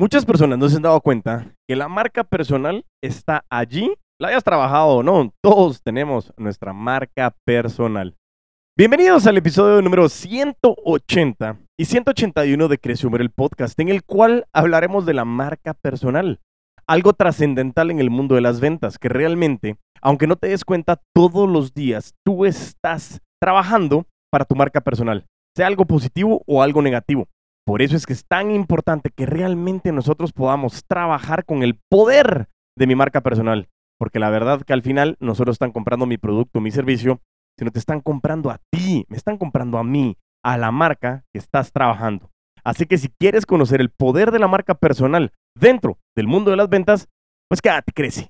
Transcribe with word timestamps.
Muchas 0.00 0.24
personas 0.24 0.58
no 0.58 0.66
se 0.66 0.76
han 0.76 0.82
dado 0.82 0.98
cuenta 1.02 1.54
que 1.68 1.76
la 1.76 1.86
marca 1.86 2.24
personal 2.24 2.86
está 3.04 3.44
allí, 3.50 3.92
la 4.18 4.28
hayas 4.28 4.42
trabajado 4.42 4.96
o 4.96 5.02
no, 5.02 5.30
todos 5.42 5.82
tenemos 5.82 6.32
nuestra 6.38 6.72
marca 6.72 7.36
personal. 7.44 8.16
Bienvenidos 8.78 9.26
al 9.26 9.36
episodio 9.36 9.82
número 9.82 10.08
180 10.08 11.58
y 11.78 11.84
181 11.84 12.68
de 12.68 12.78
Creció 12.78 13.14
el 13.14 13.28
podcast, 13.28 13.78
en 13.78 13.90
el 13.90 14.02
cual 14.02 14.46
hablaremos 14.54 15.04
de 15.04 15.12
la 15.12 15.26
marca 15.26 15.74
personal, 15.74 16.40
algo 16.86 17.12
trascendental 17.12 17.90
en 17.90 18.00
el 18.00 18.08
mundo 18.08 18.36
de 18.36 18.40
las 18.40 18.58
ventas, 18.58 18.96
que 18.96 19.10
realmente, 19.10 19.76
aunque 20.00 20.26
no 20.26 20.36
te 20.36 20.48
des 20.48 20.64
cuenta, 20.64 21.02
todos 21.14 21.46
los 21.46 21.74
días 21.74 22.14
tú 22.24 22.46
estás 22.46 23.20
trabajando 23.38 24.06
para 24.32 24.46
tu 24.46 24.54
marca 24.54 24.80
personal, 24.80 25.26
sea 25.54 25.66
algo 25.66 25.84
positivo 25.84 26.42
o 26.46 26.62
algo 26.62 26.80
negativo. 26.80 27.28
Por 27.66 27.82
eso 27.82 27.96
es 27.96 28.06
que 28.06 28.12
es 28.12 28.26
tan 28.26 28.50
importante 28.50 29.10
que 29.10 29.26
realmente 29.26 29.92
nosotros 29.92 30.32
podamos 30.32 30.84
trabajar 30.86 31.44
con 31.44 31.62
el 31.62 31.78
poder 31.88 32.48
de 32.76 32.86
mi 32.86 32.94
marca 32.94 33.20
personal. 33.20 33.68
Porque 33.98 34.18
la 34.18 34.30
verdad 34.30 34.62
que 34.62 34.72
al 34.72 34.82
final 34.82 35.16
nosotros 35.20 35.54
están 35.54 35.72
comprando 35.72 36.06
mi 36.06 36.16
producto, 36.16 36.60
mi 36.60 36.70
servicio, 36.70 37.20
sino 37.58 37.70
te 37.70 37.78
están 37.78 38.00
comprando 38.00 38.50
a 38.50 38.58
ti, 38.70 39.04
me 39.08 39.16
están 39.16 39.36
comprando 39.36 39.76
a 39.78 39.84
mí, 39.84 40.16
a 40.42 40.56
la 40.56 40.70
marca 40.70 41.24
que 41.32 41.38
estás 41.38 41.72
trabajando. 41.72 42.30
Así 42.64 42.86
que 42.86 42.98
si 42.98 43.08
quieres 43.08 43.46
conocer 43.46 43.80
el 43.80 43.90
poder 43.90 44.30
de 44.30 44.38
la 44.38 44.48
marca 44.48 44.74
personal 44.74 45.32
dentro 45.54 45.98
del 46.16 46.26
mundo 46.26 46.50
de 46.50 46.56
las 46.56 46.68
ventas, 46.68 47.08
pues 47.48 47.60
quédate, 47.60 47.92
crece. 47.92 48.26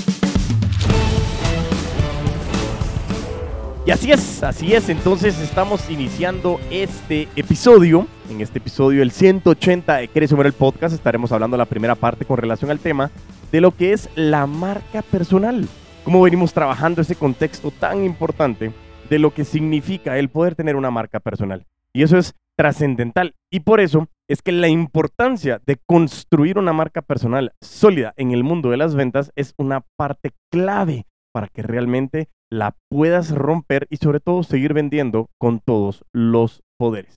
Y 3.91 3.93
así 3.93 4.13
es, 4.13 4.45
así 4.45 4.73
es. 4.73 4.89
Entonces 4.89 5.41
estamos 5.41 5.91
iniciando 5.91 6.61
este 6.71 7.27
episodio. 7.35 8.07
En 8.31 8.41
este 8.41 8.61
episodio, 8.61 9.03
el 9.03 9.11
180 9.11 9.97
de 9.97 10.07
Quieres 10.07 10.31
Sumar 10.31 10.47
el 10.47 10.53
Podcast, 10.53 10.95
estaremos 10.95 11.33
hablando 11.33 11.57
la 11.57 11.65
primera 11.65 11.97
parte 11.97 12.25
con 12.25 12.37
relación 12.37 12.71
al 12.71 12.79
tema 12.79 13.11
de 13.51 13.61
lo 13.61 13.75
que 13.75 13.93
es 13.93 14.09
la 14.15 14.47
marca 14.47 15.03
personal. 15.03 15.67
Cómo 16.05 16.23
venimos 16.23 16.53
trabajando 16.53 17.03
ese 17.03 17.17
contexto 17.17 17.73
tan 17.73 18.05
importante 18.05 18.71
de 19.09 19.19
lo 19.19 19.35
que 19.35 19.45
significa 19.45 20.19
el 20.19 20.29
poder 20.29 20.55
tener 20.55 20.77
una 20.77 20.93
marca 20.93 21.19
personal. 21.19 21.67
Y 21.93 22.05
eso 22.05 22.17
es 22.17 22.37
trascendental. 22.57 23.35
Y 23.51 23.59
por 23.59 23.81
eso 23.81 24.07
es 24.29 24.41
que 24.41 24.53
la 24.53 24.69
importancia 24.69 25.61
de 25.67 25.81
construir 25.85 26.59
una 26.59 26.73
marca 26.73 27.03
personal 27.03 27.55
sólida 27.61 28.15
en 28.17 28.31
el 28.31 28.45
mundo 28.45 28.71
de 28.71 28.77
las 28.77 28.95
ventas 28.95 29.33
es 29.35 29.53
una 29.57 29.83
parte 29.97 30.31
clave 30.49 31.07
para 31.33 31.49
que 31.49 31.63
realmente 31.63 32.29
la 32.53 32.77
puedas 32.91 33.31
romper 33.31 33.87
y 33.91 33.97
sobre 33.97 34.21
todo 34.21 34.43
seguir 34.43 34.75
vendiendo 34.75 35.31
con 35.39 35.61
todos 35.61 36.05
los 36.13 36.63
poderes. 36.79 37.15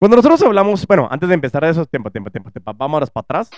Cuando 0.00 0.16
nosotros 0.16 0.42
hablamos, 0.42 0.84
bueno, 0.86 1.06
antes 1.10 1.28
de 1.28 1.36
empezar 1.36 1.62
eso, 1.64 1.86
tiempo, 1.86 2.10
tiempo, 2.10 2.30
tiempo, 2.30 2.50
tiempo 2.50 2.74
vámonos 2.74 3.10
para 3.10 3.22
atrás. 3.22 3.50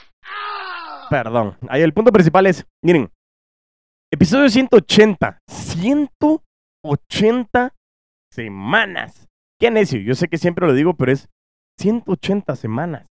Perdón, 1.08 1.56
ahí 1.68 1.82
el 1.82 1.94
punto 1.94 2.12
principal 2.12 2.46
es, 2.46 2.66
miren, 2.82 3.10
episodio 4.12 4.48
180, 4.48 5.38
180 5.48 7.74
semanas. 8.30 9.26
Qué 9.58 9.70
necio, 9.70 9.98
yo 10.00 10.14
sé 10.14 10.28
que 10.28 10.36
siempre 10.36 10.66
lo 10.66 10.74
digo, 10.74 10.92
pero 10.94 11.12
es 11.12 11.30
180 11.80 12.56
semanas. 12.56 13.06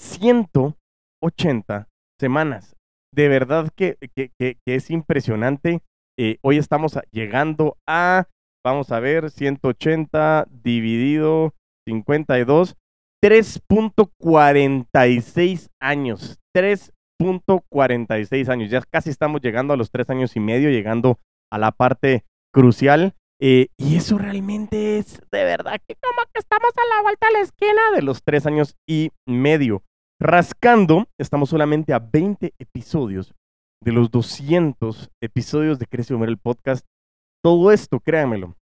180 0.00 1.86
semanas. 2.18 2.74
De 3.14 3.28
verdad 3.28 3.68
que, 3.76 3.96
que, 4.16 4.32
que 4.38 4.56
es 4.66 4.90
impresionante 4.90 5.82
eh, 6.16 6.38
hoy 6.42 6.58
estamos 6.58 6.96
llegando 7.10 7.76
a, 7.88 8.28
vamos 8.64 8.92
a 8.92 9.00
ver, 9.00 9.30
180 9.30 10.46
dividido 10.50 11.54
52, 11.86 12.76
3.46 13.22 15.70
años. 15.80 16.38
3.46 16.56 18.48
años. 18.48 18.70
Ya 18.70 18.80
casi 18.82 19.10
estamos 19.10 19.40
llegando 19.40 19.74
a 19.74 19.76
los 19.76 19.90
tres 19.90 20.08
años 20.10 20.36
y 20.36 20.40
medio, 20.40 20.70
llegando 20.70 21.18
a 21.50 21.58
la 21.58 21.72
parte 21.72 22.24
crucial. 22.52 23.16
Eh, 23.40 23.66
y 23.76 23.96
eso 23.96 24.16
realmente 24.16 24.98
es 24.98 25.20
de 25.32 25.42
verdad 25.42 25.80
que 25.86 25.96
como 25.96 26.22
que 26.32 26.38
estamos 26.38 26.70
a 26.76 26.86
la 26.94 27.02
vuelta 27.02 27.26
a 27.26 27.32
la 27.32 27.40
esquina 27.40 27.90
de 27.94 28.02
los 28.02 28.22
tres 28.22 28.46
años 28.46 28.76
y 28.88 29.10
medio. 29.26 29.82
Rascando, 30.20 31.08
estamos 31.18 31.50
solamente 31.50 31.92
a 31.92 31.98
20 31.98 32.54
episodios 32.58 33.34
de 33.84 33.92
los 33.92 34.10
200 34.10 35.10
episodios 35.22 35.78
de 35.78 35.86
Crece 35.86 36.14
Homer 36.14 36.30
el 36.30 36.38
podcast, 36.38 36.86
todo 37.42 37.70
esto, 37.70 38.00
créanmelo, 38.00 38.56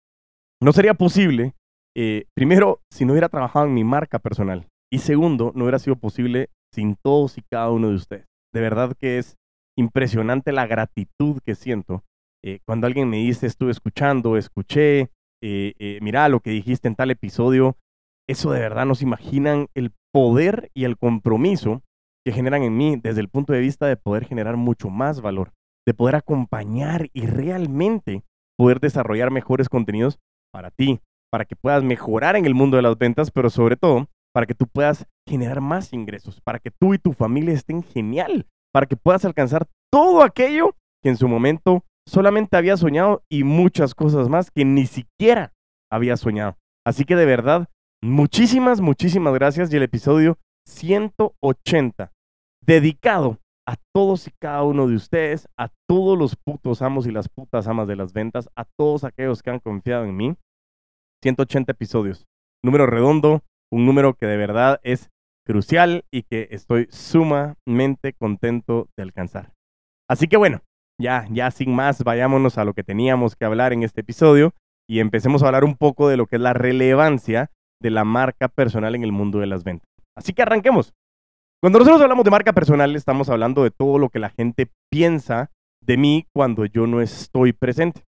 no 0.61 0.73
sería 0.73 0.95
posible, 0.95 1.53
eh, 1.95 2.25
primero, 2.35 2.81
si 2.91 3.05
no 3.05 3.13
hubiera 3.13 3.29
trabajado 3.29 3.67
en 3.67 3.73
mi 3.73 3.83
marca 3.83 4.19
personal, 4.19 4.67
y 4.91 4.99
segundo, 4.99 5.51
no 5.55 5.63
hubiera 5.63 5.79
sido 5.79 5.95
posible 5.95 6.49
sin 6.73 6.95
todos 6.95 7.37
y 7.37 7.43
cada 7.49 7.69
uno 7.69 7.89
de 7.89 7.95
ustedes. 7.95 8.25
De 8.53 8.61
verdad 8.61 8.95
que 8.99 9.19
es 9.19 9.35
impresionante 9.77 10.51
la 10.51 10.67
gratitud 10.67 11.39
que 11.45 11.55
siento 11.55 12.03
eh, 12.43 12.59
cuando 12.65 12.87
alguien 12.87 13.09
me 13.09 13.17
dice, 13.17 13.45
estuve 13.45 13.71
escuchando, 13.71 14.35
escuché, 14.35 15.11
eh, 15.43 15.99
mira 16.01 16.27
lo 16.27 16.39
que 16.39 16.49
dijiste 16.49 16.87
en 16.87 16.95
tal 16.95 17.11
episodio. 17.11 17.77
Eso 18.27 18.51
de 18.51 18.59
verdad 18.59 18.85
nos 18.85 19.01
imaginan 19.01 19.67
el 19.75 19.91
poder 20.11 20.71
y 20.73 20.85
el 20.85 20.97
compromiso 20.97 21.83
que 22.25 22.31
generan 22.31 22.63
en 22.63 22.75
mí 22.75 22.97
desde 23.01 23.21
el 23.21 23.29
punto 23.29 23.53
de 23.53 23.59
vista 23.59 23.87
de 23.87 23.97
poder 23.97 24.25
generar 24.25 24.57
mucho 24.57 24.89
más 24.89 25.21
valor, 25.21 25.51
de 25.87 25.93
poder 25.93 26.15
acompañar 26.15 27.09
y 27.13 27.25
realmente 27.25 28.23
poder 28.57 28.79
desarrollar 28.79 29.31
mejores 29.31 29.69
contenidos 29.69 30.19
para 30.53 30.69
ti, 30.71 30.99
para 31.31 31.45
que 31.45 31.55
puedas 31.55 31.83
mejorar 31.83 32.35
en 32.35 32.45
el 32.45 32.53
mundo 32.53 32.77
de 32.77 32.83
las 32.83 32.97
ventas, 32.97 33.31
pero 33.31 33.49
sobre 33.49 33.75
todo 33.75 34.07
para 34.33 34.45
que 34.45 34.55
tú 34.55 34.67
puedas 34.67 35.07
generar 35.27 35.61
más 35.61 35.93
ingresos, 35.93 36.41
para 36.41 36.59
que 36.59 36.71
tú 36.71 36.93
y 36.93 36.99
tu 36.99 37.13
familia 37.13 37.53
estén 37.53 37.83
genial, 37.83 38.47
para 38.73 38.85
que 38.85 38.95
puedas 38.95 39.25
alcanzar 39.25 39.67
todo 39.91 40.23
aquello 40.23 40.75
que 41.03 41.09
en 41.09 41.17
su 41.17 41.27
momento 41.27 41.83
solamente 42.07 42.57
había 42.57 42.77
soñado 42.77 43.23
y 43.29 43.43
muchas 43.43 43.93
cosas 43.95 44.29
más 44.29 44.51
que 44.51 44.65
ni 44.65 44.85
siquiera 44.85 45.53
había 45.91 46.17
soñado. 46.17 46.57
Así 46.85 47.03
que 47.05 47.15
de 47.15 47.25
verdad, 47.25 47.67
muchísimas, 48.01 48.81
muchísimas 48.81 49.33
gracias 49.33 49.71
y 49.71 49.77
el 49.77 49.83
episodio 49.83 50.37
180, 50.67 52.11
dedicado 52.65 53.39
a 53.67 53.77
todos 53.93 54.27
y 54.27 54.31
cada 54.39 54.63
uno 54.63 54.87
de 54.87 54.95
ustedes, 54.95 55.47
a 55.57 55.69
todos 55.87 56.17
los 56.17 56.35
putos 56.35 56.81
amos 56.81 57.07
y 57.07 57.11
las 57.11 57.29
putas 57.29 57.67
amas 57.67 57.87
de 57.87 57.95
las 57.95 58.13
ventas, 58.13 58.49
a 58.55 58.65
todos 58.77 59.03
aquellos 59.03 59.41
que 59.41 59.51
han 59.51 59.59
confiado 59.59 60.05
en 60.05 60.15
mí. 60.15 60.35
180 61.23 61.71
episodios. 61.71 62.25
Número 62.63 62.85
redondo, 62.87 63.43
un 63.71 63.85
número 63.85 64.15
que 64.15 64.25
de 64.25 64.37
verdad 64.37 64.79
es 64.83 65.09
crucial 65.45 66.03
y 66.11 66.23
que 66.23 66.47
estoy 66.51 66.87
sumamente 66.91 68.13
contento 68.13 68.87
de 68.97 69.03
alcanzar. 69.03 69.53
Así 70.09 70.27
que 70.27 70.37
bueno, 70.37 70.61
ya, 70.99 71.27
ya 71.31 71.51
sin 71.51 71.73
más, 71.73 72.03
vayámonos 72.03 72.57
a 72.57 72.65
lo 72.65 72.73
que 72.73 72.83
teníamos 72.83 73.35
que 73.35 73.45
hablar 73.45 73.73
en 73.73 73.83
este 73.83 74.01
episodio 74.01 74.53
y 74.89 74.99
empecemos 74.99 75.41
a 75.41 75.47
hablar 75.47 75.63
un 75.63 75.75
poco 75.75 76.09
de 76.09 76.17
lo 76.17 76.27
que 76.27 76.35
es 76.35 76.41
la 76.41 76.53
relevancia 76.53 77.51
de 77.81 77.91
la 77.91 78.03
marca 78.03 78.47
personal 78.47 78.95
en 78.95 79.03
el 79.03 79.11
mundo 79.11 79.39
de 79.39 79.47
las 79.47 79.63
ventas. 79.63 79.90
Así 80.17 80.33
que 80.33 80.41
arranquemos. 80.41 80.93
Cuando 81.61 81.79
nosotros 81.79 82.01
hablamos 82.01 82.25
de 82.25 82.31
marca 82.31 82.53
personal, 82.53 82.95
estamos 82.95 83.29
hablando 83.29 83.63
de 83.63 83.71
todo 83.71 83.99
lo 83.99 84.09
que 84.09 84.19
la 84.19 84.29
gente 84.29 84.71
piensa 84.91 85.51
de 85.85 85.97
mí 85.97 86.25
cuando 86.33 86.65
yo 86.65 86.87
no 86.87 87.01
estoy 87.01 87.53
presente. 87.53 88.03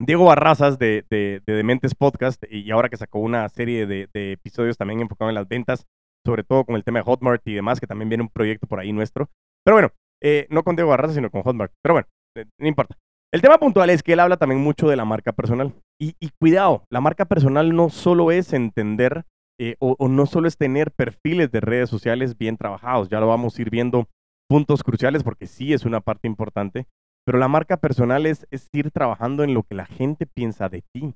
Diego 0.00 0.26
Barrazas 0.26 0.78
de, 0.78 1.04
de, 1.10 1.42
Dementes 1.44 1.96
Podcast, 1.96 2.44
y 2.48 2.70
ahora 2.70 2.88
que 2.88 2.96
sacó 2.96 3.18
una 3.18 3.48
serie 3.48 3.86
de, 3.86 4.08
episodios 4.14 4.76
también 4.76 5.00
enfocados 5.00 5.30
en 5.30 5.34
las 5.34 5.48
ventas, 5.48 5.86
sobre 6.24 6.44
todo 6.44 6.64
con 6.64 6.76
el 6.76 6.84
tema 6.84 7.00
de 7.00 7.04
Hotmart 7.04 7.42
y 7.48 7.54
demás, 7.54 7.80
que 7.80 7.88
también 7.88 8.08
viene 8.08 8.22
un 8.22 8.30
proyecto 8.30 8.68
por 8.68 8.78
ahí 8.78 8.92
nuestro. 8.92 9.28
Pero 9.64 9.74
bueno, 9.74 9.90
eh, 10.22 10.46
no 10.50 10.62
con 10.62 10.76
Diego 10.76 10.90
Barrazas, 10.90 11.16
sino 11.16 11.30
con 11.30 11.42
Hotmart. 11.42 11.72
Pero 11.82 11.94
bueno, 11.94 12.06
eh, 12.36 12.44
no 12.60 12.68
importa. 12.68 12.96
El 13.34 13.42
tema 13.42 13.58
puntual 13.58 13.90
es 13.90 14.04
que 14.04 14.12
él 14.12 14.20
habla 14.20 14.36
también 14.36 14.60
mucho 14.60 14.88
de 14.88 14.96
la 14.96 15.04
marca 15.04 15.32
personal. 15.32 15.74
Y 16.00 16.14
cuidado, 16.40 16.84
la 16.90 17.00
marca 17.00 17.24
personal 17.24 17.74
no 17.74 17.90
solo 17.90 18.30
es 18.30 18.52
entender 18.52 19.24
eh, 19.60 19.74
o, 19.80 20.08
no 20.08 20.26
solo 20.26 20.46
es 20.46 20.56
tener 20.56 20.92
perfiles 20.92 21.50
de 21.50 21.60
redes 21.60 21.90
sociales 21.90 22.38
bien 22.38 22.56
trabajados, 22.56 23.08
ya 23.08 23.18
lo 23.18 23.26
vamos 23.26 23.58
a 23.58 23.62
ir 23.62 23.70
viendo 23.70 24.08
puntos 24.48 24.84
cruciales 24.84 25.24
porque 25.24 25.48
sí 25.48 25.72
es 25.72 25.84
una 25.84 26.00
parte 26.00 26.28
importante, 26.28 26.86
pero 27.26 27.38
la 27.38 27.48
marca 27.48 27.76
personal 27.76 28.26
es, 28.26 28.46
ir 28.72 28.92
trabajando 28.92 29.42
en 29.42 29.54
lo 29.54 29.64
que 29.64 29.74
la 29.74 29.86
gente 29.86 30.26
piensa 30.26 30.68
de 30.68 30.84
ti. 30.94 31.14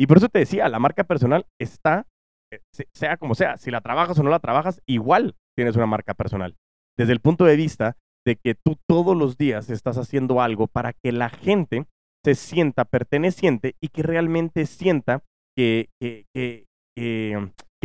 Y 0.00 0.06
por 0.06 0.16
eso 0.16 0.30
te 0.30 0.38
decía, 0.38 0.70
la 0.70 0.78
marca 0.78 1.04
personal 1.04 1.46
está, 1.60 2.06
eh, 2.50 2.60
sea 2.94 3.18
como 3.18 3.34
sea, 3.34 3.58
si 3.58 3.70
la 3.70 3.82
trabajas 3.82 4.18
o 4.18 4.22
no 4.22 4.30
la 4.30 4.40
trabajas, 4.40 4.80
igual 4.86 5.36
tienes 5.54 5.76
una 5.76 5.86
marca 5.86 6.14
personal. 6.14 6.56
Desde 6.96 7.12
el 7.12 7.20
punto 7.20 7.44
de 7.44 7.56
vista 7.56 7.98
de 8.26 8.36
que 8.36 8.54
tú 8.54 8.78
todos 8.88 9.16
los 9.16 9.36
días 9.36 9.68
estás 9.68 9.98
haciendo 9.98 10.40
algo 10.40 10.66
para 10.66 10.94
que 10.94 11.12
la 11.12 11.28
gente 11.28 11.84
se 12.24 12.34
sienta 12.36 12.86
perteneciente 12.86 13.76
y 13.82 13.88
que 13.88 14.02
realmente 14.02 14.64
sienta 14.64 15.24
que, 15.56 15.90
que 16.00 16.64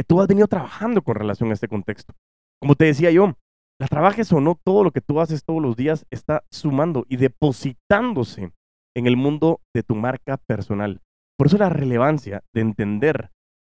tú 0.04 0.22
has 0.22 0.28
venido 0.28 0.48
trabajando 0.48 1.02
con 1.02 1.16
relación 1.16 1.50
a 1.50 1.54
este 1.54 1.68
contexto. 1.68 2.14
Como 2.62 2.76
te 2.76 2.86
decía 2.86 3.12
yo, 3.12 3.34
la 3.80 3.88
trabajes 3.88 4.32
o 4.34 4.42
no, 4.42 4.60
todo 4.64 4.84
lo 4.84 4.92
que 4.92 5.02
tú 5.02 5.20
haces 5.22 5.44
todos 5.44 5.62
los 5.62 5.76
días 5.76 6.06
está 6.10 6.44
sumando 6.52 7.06
y 7.08 7.18
depositándose 7.18 8.52
en 8.96 9.08
el 9.08 9.18
mundo 9.18 9.62
de 9.76 9.84
tu 9.84 9.96
marca 9.96 10.38
personal. 10.38 11.02
Por 11.38 11.48
eso 11.48 11.58
la 11.58 11.70
relevancia 11.70 12.44
de 12.54 12.62
entender 12.62 13.30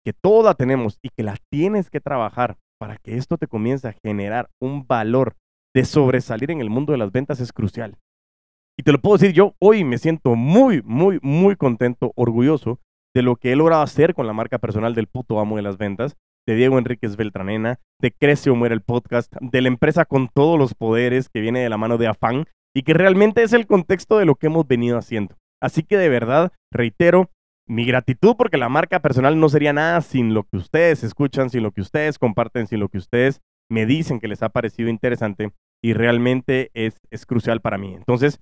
que 0.06 0.14
toda 0.14 0.54
tenemos 0.54 0.98
y 1.02 1.10
que 1.10 1.24
la 1.24 1.36
tienes 1.52 1.90
que 1.90 2.00
trabajar 2.00 2.58
para 2.80 2.98
que 2.98 3.18
esto 3.18 3.38
te 3.38 3.48
comience 3.48 3.88
a 3.90 3.96
generar 4.02 4.50
un 4.62 4.88
valor 4.88 5.36
de 5.76 5.84
sobresalir 5.84 6.52
en 6.52 6.62
el 6.62 6.70
mundo 6.70 6.94
de 6.94 6.98
las 6.98 7.12
ventas 7.12 7.42
es 7.42 7.52
crucial. 7.52 7.98
Y 8.78 8.84
te 8.84 8.94
lo 8.94 9.02
puedo 9.02 9.18
decir, 9.18 9.34
yo 9.34 9.56
hoy 9.60 9.84
me 9.84 9.98
siento 9.98 10.36
muy, 10.36 10.82
muy, 10.84 11.20
muy 11.22 11.58
contento, 11.58 12.14
orgulloso 12.16 12.80
de 13.16 13.22
lo 13.22 13.36
que 13.36 13.52
he 13.52 13.56
logrado 13.56 13.82
hacer 13.82 14.14
con 14.14 14.28
la 14.28 14.34
marca 14.34 14.60
personal 14.60 14.96
del 14.96 15.08
puto 15.08 15.40
amo 15.40 15.56
de 15.56 15.62
las 15.62 15.78
ventas, 15.78 16.18
de 16.48 16.56
Diego 16.56 16.78
Enríquez 16.78 17.16
Beltranena, 17.16 17.80
de 18.02 18.12
Crece 18.12 18.50
o 18.50 18.56
Muere 18.56 18.76
el 18.76 18.82
podcast, 18.82 19.34
de 19.40 19.62
la 19.62 19.68
empresa 19.68 20.06
con 20.06 20.30
todos 20.30 20.58
los 20.58 20.74
poderes 20.74 21.30
que 21.30 21.42
viene 21.42 21.60
de 21.60 21.70
la 21.70 21.78
mano 21.78 21.98
de 21.98 22.08
Afán 22.08 22.46
y 22.76 22.84
que 22.84 22.94
realmente 22.94 23.44
es 23.44 23.54
el 23.54 23.68
contexto 23.68 24.18
de 24.18 24.26
lo 24.26 24.36
que 24.36 24.48
hemos 24.48 24.68
venido 24.68 24.98
haciendo. 24.98 25.36
Así 25.62 25.84
que 25.84 25.98
de 25.98 26.10
verdad, 26.10 26.52
reitero, 26.72 27.30
mi 27.68 27.86
gratitud 27.86 28.36
porque 28.36 28.58
la 28.58 28.70
marca 28.70 29.00
personal 29.00 29.40
no 29.40 29.50
sería 29.50 29.74
nada 29.74 30.02
sin 30.02 30.34
lo 30.34 30.44
que 30.44 30.58
ustedes 30.58 31.04
escuchan, 31.04 31.50
sin 31.50 31.64
lo 31.64 31.72
que 31.72 31.82
ustedes 31.82 32.18
comparten, 32.18 32.68
sin 32.68 32.80
lo 32.80 32.90
que 32.90 32.98
ustedes 32.98 33.42
me 33.70 33.86
dicen 33.86 34.20
que 34.20 34.28
les 34.28 34.42
ha 34.42 34.50
parecido 34.50 34.90
interesante 34.90 35.52
y 35.84 35.94
realmente 35.94 36.72
es, 36.74 37.00
es 37.12 37.26
crucial 37.26 37.62
para 37.62 37.78
mí. 37.78 37.94
Entonces, 37.94 38.40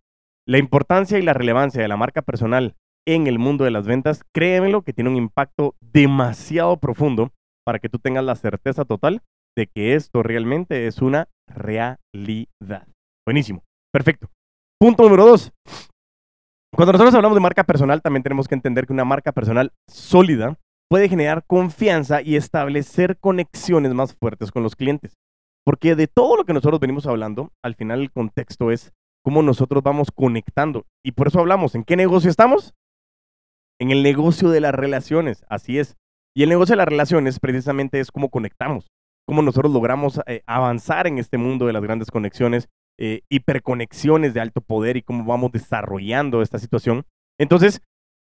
la 0.47 0.57
importancia 0.59 1.19
y 1.19 1.23
la 1.23 1.33
relevancia 1.33 1.81
de 1.81 1.89
la 1.89 1.97
marca 1.97 2.21
personal 2.21 2.75
en 3.07 3.25
el 3.25 3.39
mundo 3.39 3.63
de 3.63 3.71
las 3.71 3.87
ventas, 3.87 4.21
créemelo 4.33 4.81
que 4.81 4.93
tiene 4.93 5.09
un 5.09 5.15
impacto 5.15 5.75
demasiado 5.79 6.77
profundo 6.77 7.31
para 7.65 7.79
que 7.79 7.89
tú 7.89 7.99
tengas 7.99 8.23
la 8.23 8.35
certeza 8.35 8.83
total 8.83 9.21
de 9.57 9.67
que 9.67 9.95
esto 9.95 10.21
realmente 10.23 10.87
es 10.87 11.01
una 11.01 11.29
realidad. 11.47 12.87
Buenísimo, 13.25 13.63
perfecto. 13.93 14.27
Punto 14.79 15.03
número 15.03 15.25
dos. 15.25 15.51
Cuando 16.75 16.91
nosotros 16.91 17.15
hablamos 17.15 17.37
de 17.37 17.41
marca 17.41 17.63
personal, 17.63 18.01
también 18.01 18.23
tenemos 18.23 18.47
que 18.47 18.55
entender 18.55 18.85
que 18.85 18.93
una 18.93 19.05
marca 19.05 19.31
personal 19.31 19.71
sólida 19.89 20.59
puede 20.89 21.09
generar 21.09 21.43
confianza 21.47 22.21
y 22.21 22.35
establecer 22.35 23.17
conexiones 23.17 23.93
más 23.93 24.13
fuertes 24.13 24.51
con 24.51 24.63
los 24.63 24.75
clientes. 24.75 25.15
Porque 25.65 25.95
de 25.95 26.07
todo 26.07 26.35
lo 26.35 26.45
que 26.45 26.53
nosotros 26.53 26.79
venimos 26.79 27.07
hablando, 27.07 27.51
al 27.63 27.75
final 27.75 28.01
el 28.01 28.11
contexto 28.11 28.69
es 28.69 28.93
cómo 29.23 29.41
nosotros 29.41 29.81
vamos 29.81 30.11
conectando. 30.11 30.85
Y 31.03 31.13
por 31.13 31.27
eso 31.27 31.39
hablamos, 31.39 31.73
¿en 31.73 31.83
qué 31.83 31.95
negocio 31.95 32.29
estamos? 32.29 32.73
En 33.79 33.91
el 33.91 34.03
negocio 34.03 34.49
de 34.49 34.61
las 34.61 34.73
relaciones, 34.73 35.45
así 35.49 35.77
es. 35.77 35.97
Y 36.35 36.43
el 36.43 36.49
negocio 36.49 36.73
de 36.73 36.77
las 36.77 36.87
relaciones 36.87 37.39
precisamente 37.39 37.99
es 37.99 38.11
cómo 38.11 38.29
conectamos, 38.29 38.87
cómo 39.27 39.41
nosotros 39.41 39.71
logramos 39.71 40.19
eh, 40.25 40.41
avanzar 40.45 41.07
en 41.07 41.17
este 41.17 41.37
mundo 41.37 41.65
de 41.65 41.73
las 41.73 41.83
grandes 41.83 42.11
conexiones, 42.11 42.69
eh, 42.99 43.21
hiperconexiones 43.29 44.33
de 44.33 44.41
alto 44.41 44.61
poder 44.61 44.97
y 44.97 45.03
cómo 45.03 45.25
vamos 45.25 45.51
desarrollando 45.51 46.41
esta 46.41 46.59
situación. 46.59 47.05
Entonces, 47.39 47.81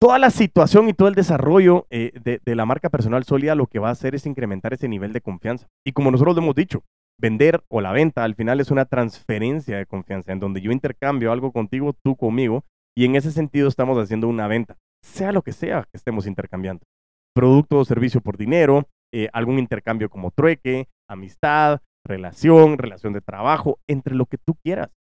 toda 0.01 0.19
la 0.19 0.29
situación 0.29 0.89
y 0.89 0.93
todo 0.93 1.07
el 1.07 1.15
desarrollo 1.15 1.87
eh, 1.89 2.11
de, 2.23 2.39
de, 2.43 2.55
la 2.55 2.65
marca 2.65 2.89
personal 2.89 3.23
sólida 3.25 3.55
lo 3.55 3.67
que 3.67 3.79
va 3.79 3.89
a 3.89 3.93
hacer 3.93 4.15
es 4.15 4.25
incrementar 4.25 4.73
ese 4.73 4.87
nivel 4.87 5.11
de 5.13 5.21
confianza. 5.21 5.67
Y 5.85 5.91
como 5.91 6.11
nosotros 6.11 6.35
lo 6.35 6.41
hemos 6.41 6.55
dicho, 6.55 6.83
vender 7.19 7.63
o 7.69 7.81
la 7.81 7.91
venta 7.91 8.23
al 8.23 8.35
final 8.35 8.59
es 8.59 8.71
una 8.71 8.85
transferencia 8.85 9.77
de 9.77 9.85
confianza 9.85 10.31
en 10.31 10.39
donde 10.39 10.61
yo 10.61 10.71
intercambio 10.71 11.31
algo 11.31 11.51
contigo, 11.51 11.93
tú 12.03 12.15
conmigo, 12.15 12.63
y 12.95 13.05
en 13.05 13.15
ese 13.15 13.31
sentido 13.31 13.67
estamos 13.67 13.97
haciendo 13.97 14.27
una 14.27 14.47
venta, 14.47 14.77
sea 15.03 15.31
lo 15.31 15.41
que 15.41 15.51
sea 15.51 15.83
que 15.83 15.97
estemos 15.97 16.27
intercambiando 16.27 16.83
producto 17.33 17.79
o 17.79 17.85
servicio 17.85 18.21
por 18.21 18.37
dinero, 18.37 18.87
eh, 19.11 19.29
algún 19.33 19.59
intercambio 19.59 20.09
como 20.09 20.31
trueque, 20.31 20.87
amistad, 21.09 21.81
relación, 22.05 22.77
relación 22.77 23.13
de 23.13 23.21
trabajo, 23.21 23.79
entre 23.87 24.15
lo 24.15 24.25
que 24.25 24.37
tú 24.37 24.55
quieras. 24.63 24.91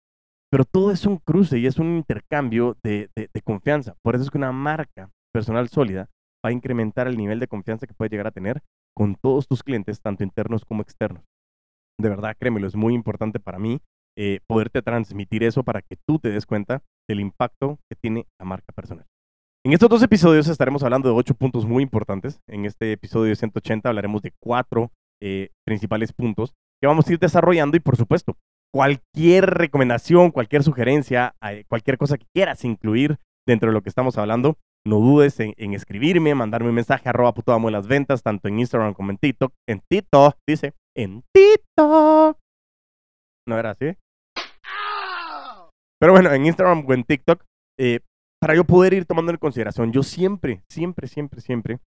Pero 0.51 0.65
todo 0.65 0.91
es 0.91 1.05
un 1.05 1.17
cruce 1.17 1.57
y 1.59 1.65
es 1.65 1.77
un 1.79 1.95
intercambio 1.95 2.77
de, 2.83 3.09
confianza. 3.43 3.95
Por 4.03 4.15
eso 4.15 4.23
es 4.23 4.29
que 4.29 4.37
una 4.37 4.51
marca 4.51 5.09
personal 5.33 5.69
sólida 5.69 6.09
va 6.45 6.49
a 6.49 6.51
incrementar 6.51 7.07
el 7.07 7.17
nivel 7.17 7.39
de 7.39 7.47
confianza 7.47 7.87
que 7.87 7.93
puedes 7.93 8.11
llegar 8.11 8.27
a 8.27 8.31
tener 8.31 8.61
con 8.95 9.15
todos 9.15 9.47
tus 9.47 9.63
clientes, 9.63 10.01
tanto 10.01 10.23
internos 10.23 10.65
como 10.65 10.83
externos. 10.83 11.23
De 11.99 12.09
verdad, 12.09 12.35
créemelo, 12.39 12.67
es 12.67 12.75
muy 12.75 12.93
importante 12.93 13.39
para 13.39 13.57
mí 13.57 13.81
eh, 14.17 14.39
poderte 14.47 14.81
transmitir 14.81 15.43
eso 15.43 15.63
para 15.63 15.81
que 15.81 15.97
tú 16.07 16.19
te 16.19 16.29
des 16.29 16.45
cuenta 16.45 16.83
del 17.09 17.19
impacto 17.19 17.79
que 17.89 17.97
tiene 18.01 18.25
la 18.39 18.45
marca 18.45 18.71
personal. 18.73 19.05
En 19.65 19.71
estos 19.71 19.89
dos 19.89 20.03
episodios 20.03 20.47
estaremos 20.47 20.83
hablando 20.83 21.09
de 21.09 21.15
ocho 21.15 21.35
puntos 21.35 21.65
muy 21.65 21.83
importantes. 21.83 22.39
En 22.49 22.65
este 22.65 22.91
episodio 22.91 23.35
180 23.35 23.87
hablaremos 23.87 24.21
de 24.21 24.33
cuatro 24.41 24.91
eh, 25.21 25.49
principales 25.65 26.11
puntos 26.11 26.53
que 26.81 26.87
vamos 26.87 27.07
a 27.07 27.13
ir 27.13 27.19
desarrollando 27.19 27.77
y 27.77 27.79
por 27.79 27.95
supuesto, 27.95 28.35
cualquier 28.73 29.45
recomendación, 29.45 30.31
cualquier 30.31 30.63
sugerencia, 30.63 31.35
eh, 31.41 31.63
cualquier 31.69 31.97
cosa 31.97 32.17
que 32.17 32.25
quieras 32.35 32.65
incluir 32.65 33.19
dentro 33.47 33.69
de 33.69 33.73
lo 33.73 33.81
que 33.81 33.89
estamos 33.89 34.17
hablando, 34.17 34.57
no 34.85 34.99
dudes 34.99 35.39
en, 35.39 35.73
escribirme, 35.73 36.35
mandarme 36.35 36.69
un 36.69 36.75
mensaje 36.75 37.07
arroba 37.07 37.33
puto 37.33 37.53
amo 37.53 37.69
de 37.69 37.71
las 37.71 37.87
ventas, 37.87 38.21
tanto 38.21 38.49
en 38.49 38.59
Instagram 38.59 38.93
como 38.93 39.11
en 39.11 39.17
TikTok. 39.17 39.53
En 39.67 39.81
TikTok, 39.89 40.35
dice, 40.45 40.73
en 40.95 41.23
TikTok. 41.33 42.37
¿No 43.47 43.57
era 43.57 43.71
así? 43.71 43.95
Pero 46.03 46.11
bueno, 46.11 46.33
en 46.33 46.45
Instagram 46.45 46.83
o 46.85 46.93
en 46.93 47.05
TikTok, 47.05 47.45
eh, 47.79 48.01
para 48.41 48.55
yo 48.55 48.65
poder 48.65 48.93
ir 48.93 49.05
tomando 49.05 49.31
en 49.31 49.37
consideración, 49.37 49.93
yo 49.93 50.03
siempre, 50.03 50.61
siempre, 50.67 51.07
siempre, 51.07 51.39
siempre 51.39 51.79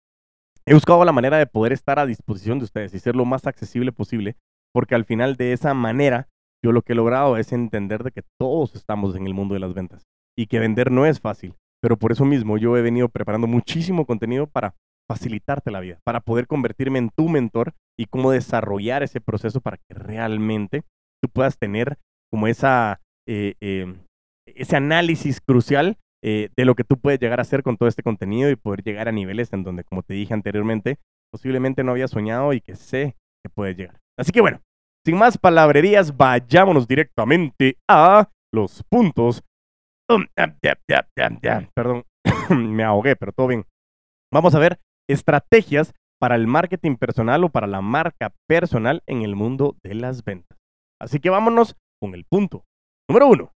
he 0.65 0.73
buscado 0.73 1.05
la 1.05 1.13
manera 1.13 1.37
de 1.37 1.47
poder 1.47 1.75
estar 1.75 1.99
a 1.99 2.07
disposición 2.07 2.59
de 2.59 2.65
ustedes 2.65 2.95
y 2.95 2.99
ser 2.99 3.15
lo 3.15 3.27
más 3.27 3.47
accesible 3.47 3.93
posible, 3.93 4.39
porque 4.73 4.95
al 4.95 5.05
final 5.05 5.37
de 5.37 5.53
esa 5.53 5.75
manera 5.75 6.29
yo 6.65 6.73
lo 6.73 6.81
que 6.81 6.95
he 6.95 6.97
logrado 6.97 7.37
es 7.37 7.53
entender 7.53 8.05
de 8.05 8.11
que 8.11 8.23
todos 8.41 8.75
estamos 8.75 9.15
en 9.17 9.27
el 9.27 9.35
mundo 9.35 9.53
de 9.53 9.61
las 9.61 9.75
ventas 9.75 10.05
y 10.35 10.47
que 10.47 10.61
vender 10.61 10.91
no 10.91 11.05
es 11.05 11.21
fácil, 11.21 11.55
pero 11.83 11.99
por 11.99 12.11
eso 12.11 12.25
mismo 12.25 12.57
yo 12.57 12.75
he 12.79 12.81
venido 12.81 13.11
preparando 13.11 13.47
muchísimo 13.47 14.07
contenido 14.07 14.47
para 14.47 14.77
facilitarte 15.11 15.71
la 15.71 15.81
vida, 15.81 15.99
para 16.07 16.21
poder 16.21 16.47
convertirme 16.47 17.01
en 17.01 17.11
tu 17.11 17.29
mentor 17.29 17.75
y 17.99 18.07
cómo 18.07 18.31
desarrollar 18.31 19.03
ese 19.03 19.21
proceso 19.21 19.61
para 19.61 19.77
que 19.77 19.93
realmente 19.93 20.85
tú 21.23 21.29
puedas 21.31 21.59
tener 21.59 21.99
como 22.33 22.47
esa, 22.47 23.03
eh, 23.29 23.57
eh, 23.61 23.95
ese 24.46 24.76
análisis 24.76 25.40
crucial 25.40 25.98
eh, 26.22 26.50
de 26.56 26.64
lo 26.64 26.75
que 26.75 26.84
tú 26.84 26.98
puedes 26.98 27.20
llegar 27.20 27.38
a 27.38 27.43
hacer 27.43 27.62
con 27.62 27.76
todo 27.76 27.88
este 27.88 28.02
contenido 28.02 28.50
y 28.50 28.56
poder 28.56 28.82
llegar 28.82 29.08
a 29.08 29.12
niveles 29.12 29.52
en 29.52 29.62
donde, 29.62 29.84
como 29.84 30.02
te 30.02 30.14
dije 30.14 30.34
anteriormente, 30.34 30.98
posiblemente 31.31 31.84
no 31.84 31.93
había 31.93 32.08
soñado 32.08 32.52
y 32.52 32.60
que 32.60 32.76
sé 32.76 33.16
que 33.44 33.50
puedes 33.50 33.76
llegar. 33.76 34.00
Así 34.19 34.32
que 34.32 34.40
bueno, 34.40 34.60
sin 35.04 35.16
más 35.16 35.38
palabrerías, 35.38 36.16
vayámonos 36.16 36.88
directamente 36.88 37.76
a 37.88 38.28
los 38.52 38.82
puntos. 38.88 39.44
Um, 40.08 40.26
Perdón, 41.75 42.04
me 42.50 42.82
ahogué, 42.82 43.16
pero 43.16 43.32
todo 43.32 43.48
bien. 43.48 43.64
Vamos 44.32 44.54
a 44.54 44.58
ver 44.58 44.81
estrategias 45.08 45.94
para 46.19 46.34
el 46.34 46.46
marketing 46.46 46.96
personal 46.96 47.44
o 47.44 47.50
para 47.50 47.66
la 47.66 47.82
marca 47.82 48.32
personal 48.48 49.02
en 49.06 49.22
el 49.22 49.37
mundo 49.37 49.76
de 49.84 49.94
las 49.94 50.25
ventas. 50.25 50.58
Así 51.00 51.20
que 51.20 51.31
vámonos 51.31 51.76
con 52.00 52.14
el 52.14 52.25
punto 52.25 52.64
número 53.08 53.29
uno. 53.29 53.53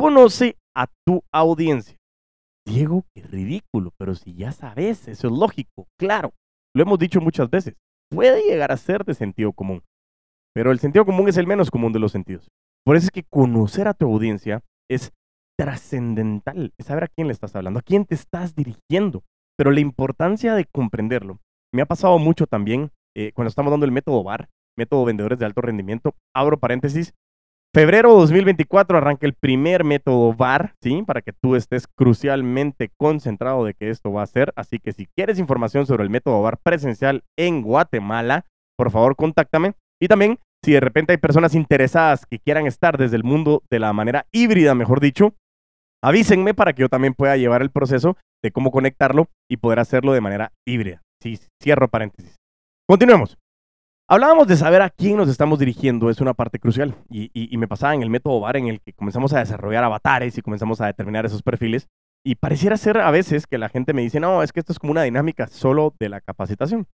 Conoce 0.00 0.56
a 0.74 0.86
tu 1.06 1.20
audiencia. 1.30 1.98
Diego, 2.66 3.04
qué 3.14 3.20
ridículo, 3.20 3.92
pero 3.98 4.14
si 4.14 4.32
ya 4.32 4.50
sabes, 4.50 5.06
eso 5.08 5.26
es 5.26 5.32
lógico, 5.34 5.88
claro. 5.98 6.32
Lo 6.74 6.82
hemos 6.82 6.98
dicho 6.98 7.20
muchas 7.20 7.50
veces. 7.50 7.74
Puede 8.10 8.42
llegar 8.48 8.72
a 8.72 8.78
ser 8.78 9.04
de 9.04 9.12
sentido 9.12 9.52
común, 9.52 9.82
pero 10.54 10.72
el 10.72 10.78
sentido 10.78 11.04
común 11.04 11.28
es 11.28 11.36
el 11.36 11.46
menos 11.46 11.70
común 11.70 11.92
de 11.92 11.98
los 11.98 12.12
sentidos. 12.12 12.48
Por 12.82 12.96
eso 12.96 13.08
es 13.08 13.10
que 13.10 13.24
conocer 13.24 13.88
a 13.88 13.92
tu 13.92 14.06
audiencia 14.06 14.62
es 14.90 15.12
trascendental, 15.58 16.72
es 16.78 16.86
saber 16.86 17.04
a 17.04 17.08
quién 17.08 17.26
le 17.26 17.34
estás 17.34 17.54
hablando, 17.54 17.80
a 17.80 17.82
quién 17.82 18.06
te 18.06 18.14
estás 18.14 18.54
dirigiendo. 18.54 19.22
Pero 19.58 19.70
la 19.70 19.80
importancia 19.80 20.54
de 20.54 20.64
comprenderlo 20.64 21.40
me 21.74 21.82
ha 21.82 21.86
pasado 21.86 22.18
mucho 22.18 22.46
también 22.46 22.90
eh, 23.14 23.32
cuando 23.34 23.50
estamos 23.50 23.70
dando 23.70 23.84
el 23.84 23.92
método 23.92 24.24
VAR, 24.24 24.48
método 24.78 25.04
vendedores 25.04 25.38
de 25.38 25.44
alto 25.44 25.60
rendimiento. 25.60 26.14
Abro 26.34 26.58
paréntesis, 26.58 27.12
Febrero 27.72 28.14
2024 28.14 28.98
arranca 28.98 29.26
el 29.26 29.34
primer 29.34 29.84
método 29.84 30.34
VAR, 30.34 30.74
¿sí? 30.82 31.04
Para 31.06 31.22
que 31.22 31.32
tú 31.32 31.54
estés 31.54 31.86
crucialmente 31.86 32.90
concentrado 32.98 33.64
de 33.64 33.74
que 33.74 33.90
esto 33.90 34.12
va 34.12 34.24
a 34.24 34.26
ser. 34.26 34.52
Así 34.56 34.80
que 34.80 34.92
si 34.92 35.06
quieres 35.06 35.38
información 35.38 35.86
sobre 35.86 36.02
el 36.02 36.10
método 36.10 36.42
VAR 36.42 36.58
presencial 36.58 37.22
en 37.38 37.62
Guatemala, 37.62 38.44
por 38.76 38.90
favor, 38.90 39.14
contáctame. 39.14 39.74
Y 40.02 40.08
también, 40.08 40.40
si 40.64 40.72
de 40.72 40.80
repente 40.80 41.12
hay 41.12 41.18
personas 41.18 41.54
interesadas 41.54 42.26
que 42.26 42.40
quieran 42.40 42.66
estar 42.66 42.98
desde 42.98 43.14
el 43.14 43.22
mundo 43.22 43.62
de 43.70 43.78
la 43.78 43.92
manera 43.92 44.26
híbrida, 44.32 44.74
mejor 44.74 44.98
dicho, 44.98 45.34
avísenme 46.02 46.54
para 46.54 46.72
que 46.72 46.80
yo 46.80 46.88
también 46.88 47.14
pueda 47.14 47.36
llevar 47.36 47.62
el 47.62 47.70
proceso 47.70 48.16
de 48.42 48.50
cómo 48.50 48.72
conectarlo 48.72 49.28
y 49.48 49.58
poder 49.58 49.78
hacerlo 49.78 50.12
de 50.12 50.20
manera 50.20 50.50
híbrida. 50.66 51.02
Sí, 51.22 51.38
cierro 51.62 51.86
paréntesis. 51.86 52.34
Continuemos. 52.88 53.39
Hablábamos 54.12 54.48
de 54.48 54.56
saber 54.56 54.82
a 54.82 54.90
quién 54.90 55.16
nos 55.16 55.28
estamos 55.28 55.60
dirigiendo, 55.60 56.10
es 56.10 56.20
una 56.20 56.34
parte 56.34 56.58
crucial. 56.58 56.96
Y, 57.10 57.56
me 57.56 57.68
pasaba 57.68 57.94
en 57.94 58.02
el 58.02 58.10
método 58.10 58.40
VAR 58.40 58.56
en 58.56 58.66
el 58.66 58.80
que 58.80 58.92
comenzamos 58.92 59.32
a 59.32 59.38
desarrollar 59.38 59.84
avatares 59.84 60.36
y 60.36 60.42
comenzamos 60.42 60.80
a 60.80 60.86
determinar 60.86 61.26
esos 61.26 61.44
perfiles. 61.44 61.86
Y 62.26 62.34
pareciera 62.34 62.76
ser 62.76 62.98
a 62.98 63.12
veces 63.12 63.46
que 63.46 63.56
la 63.56 63.68
gente 63.68 63.92
me 63.92 64.02
dice, 64.02 64.18
no, 64.18 64.42
es 64.42 64.52
que 64.52 64.58
esto 64.58 64.72
es 64.72 64.80
como 64.80 64.90
una 64.90 65.04
dinámica 65.04 65.46
solo 65.46 65.94
de 66.00 66.08
la 66.08 66.20
capacitación. 66.20 66.88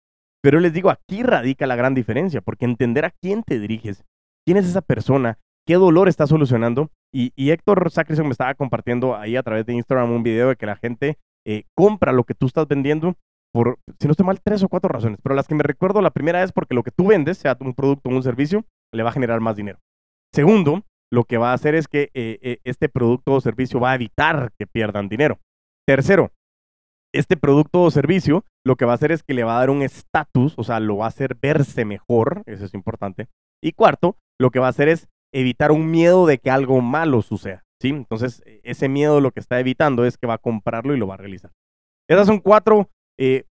Pero 0.43 0.59
les 0.59 0.73
digo, 0.73 0.91
aquí 0.91 1.23
radica 1.23 1.69
la 1.69 1.77
gran 1.77 1.95
diferencia, 1.95 2.41
porque 2.41 2.65
entender 2.65 3.05
a 3.05 3.13
quién 3.23 3.45
te 3.45 3.61
diriges, 3.61 4.05
quién 4.45 4.57
es 4.57 4.67
esa 4.67 4.81
persona, 4.81 5.39
qué 5.69 5.75
dolor 5.75 6.09
está 6.09 6.27
solucionando. 6.27 6.91
Y, 7.13 7.31
Héctor 7.37 7.93
Sacrison 7.93 8.27
me 8.27 8.33
estaba 8.33 8.55
compartiendo 8.55 9.15
ahí 9.15 9.37
a 9.37 9.45
través 9.45 9.65
de 9.67 9.75
Instagram 9.75 10.11
un 10.11 10.25
video 10.25 10.49
de 10.49 10.57
que 10.57 10.67
la 10.67 10.75
gente 10.75 11.19
eh, 11.47 11.63
compra 11.77 12.11
lo 12.11 12.25
que 12.25 12.35
tú 12.35 12.47
estás 12.47 12.67
vendiendo 12.67 13.15
por, 13.55 13.79
si 14.01 14.09
no 14.09 14.11
estoy 14.11 14.27
mal, 14.27 14.41
tres 14.43 14.65
o 14.65 14.69
cuatro 14.69 14.89
razones. 14.89 15.21
Pero 15.23 15.37
las 15.37 15.47
que 15.47 15.55
me 15.55 15.63
recuerdo, 15.63 16.03
la 16.03 16.11
primera 16.11 16.43
es 16.43 16.51
porque 16.51 16.75
lo 16.75 16.83
que 16.83 16.91
tú 16.91 17.07
vendes, 17.07 17.39
sea 17.39 17.57
un 17.61 17.73
producto 17.73 18.11
o 18.11 18.13
un 18.13 18.23
servicio, 18.23 18.65
le 18.93 19.05
va 19.05 19.11
a 19.11 19.13
generar 19.13 19.41
más 19.41 19.55
dinero. 19.55 19.79
Segundo, 20.35 20.83
lo 21.13 21.23
que 21.23 21.39
va 21.39 21.53
a 21.53 21.55
hacer 21.55 21.77
es 21.77 21.87
que 21.87 22.11
eh, 22.15 22.39
eh, 22.43 22.59
este 22.65 22.89
producto 22.89 23.33
o 23.33 23.41
servicio 23.41 23.79
va 23.79 23.93
a 23.93 23.95
evitar 23.95 24.51
que 24.59 24.67
pierdan 24.67 25.09
dinero. 25.09 25.39
Tercero, 25.87 26.33
este 27.15 27.37
producto 27.37 27.83
o 27.83 27.91
servicio 27.93 28.45
lo 28.67 28.75
que 28.75 28.87
va 28.87 28.93
a 28.93 28.95
hacer 28.97 29.13
es 29.13 29.23
que 29.23 29.35
le 29.35 29.45
va 29.45 29.57
a 29.57 29.61
dar 29.61 29.71
un 29.71 29.83
estatus, 29.83 30.55
o 30.57 30.65
sea, 30.65 30.81
lo 30.81 30.97
va 30.97 31.05
a 31.05 31.09
hacer 31.09 31.37
verse 31.41 31.85
mejor, 31.85 32.43
eso 32.47 32.65
es 32.65 32.75
importante. 32.75 33.29
Y 33.63 33.73
cuarto, 33.73 34.17
lo 34.41 34.51
que 34.51 34.59
va 34.59 34.67
a 34.67 34.71
hacer 34.71 34.89
es 34.89 35.07
evitar 35.33 35.71
un 35.71 35.93
miedo 35.93 36.27
de 36.27 36.39
que 36.39 36.51
algo 36.51 36.81
malo 36.81 37.23
suceda, 37.23 37.63
¿sí? 37.81 37.91
Entonces, 37.91 38.43
e, 38.47 38.61
ese 38.65 38.89
miedo 38.89 39.21
lo 39.21 39.31
que 39.31 39.39
está 39.39 39.61
evitando 39.61 40.05
es 40.05 40.19
que 40.19 40.27
va 40.27 40.35
a 40.35 40.39
comprarlo 40.39 40.95
y 40.95 40.99
lo 40.99 41.07
va 41.07 41.15
a 41.15 41.19
realizar. 41.19 41.53
Esas 42.09 42.27
son 42.27 42.41
cuatro 42.41 42.89
eh, 43.19 43.45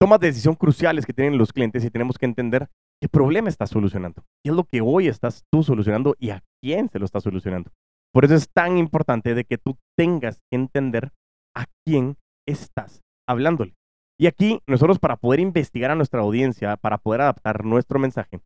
tomas 0.00 0.20
de 0.20 0.28
decisión 0.28 0.54
cruciales 0.54 1.06
que 1.06 1.12
tienen 1.12 1.38
los 1.38 1.52
clientes 1.52 1.84
y 1.84 1.90
tenemos 1.90 2.18
que 2.18 2.26
entender 2.26 2.68
qué 3.00 3.08
problema 3.08 3.48
estás 3.48 3.70
solucionando, 3.70 4.24
qué 4.44 4.50
es 4.50 4.56
lo 4.56 4.64
que 4.64 4.80
hoy 4.80 5.08
estás 5.08 5.44
tú 5.52 5.62
solucionando 5.62 6.14
y 6.18 6.30
a 6.30 6.42
quién 6.62 6.88
se 6.88 6.98
lo 6.98 7.04
estás 7.04 7.22
solucionando. 7.22 7.70
Por 8.12 8.24
eso 8.24 8.34
es 8.34 8.48
tan 8.50 8.78
importante 8.78 9.34
de 9.34 9.44
que 9.44 9.58
tú 9.58 9.76
tengas 9.96 10.38
que 10.50 10.56
entender 10.56 11.12
a 11.56 11.66
quién 11.86 12.16
estás 12.46 13.02
hablándole. 13.28 13.74
Y 14.20 14.26
aquí 14.26 14.60
nosotros 14.66 14.98
para 14.98 15.16
poder 15.16 15.40
investigar 15.40 15.90
a 15.90 15.94
nuestra 15.94 16.20
audiencia, 16.20 16.76
para 16.76 16.98
poder 16.98 17.20
adaptar 17.20 17.64
nuestro 17.64 17.98
mensaje, 17.98 18.40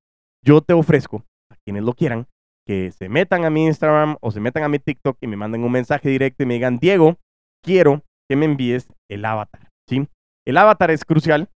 yo 0.44 0.60
te 0.60 0.74
ofrezco 0.74 1.24
a 1.50 1.56
quienes 1.64 1.82
lo 1.84 1.94
quieran 1.94 2.26
que 2.66 2.92
se 2.92 3.08
metan 3.08 3.44
a 3.44 3.50
mi 3.50 3.66
Instagram 3.66 4.16
o 4.20 4.30
se 4.30 4.40
metan 4.40 4.62
a 4.62 4.68
mi 4.68 4.78
TikTok 4.78 5.16
y 5.20 5.26
me 5.26 5.36
manden 5.36 5.64
un 5.64 5.72
mensaje 5.72 6.08
directo 6.08 6.42
y 6.42 6.46
me 6.46 6.54
digan, 6.54 6.78
Diego, 6.78 7.16
quiero 7.64 8.02
que 8.28 8.36
me 8.36 8.44
envíes 8.44 8.88
el 9.10 9.24
avatar. 9.24 9.70
¿sí? 9.88 10.06
El 10.46 10.56
avatar 10.56 10.90
es 10.90 11.04
crucial 11.04 11.48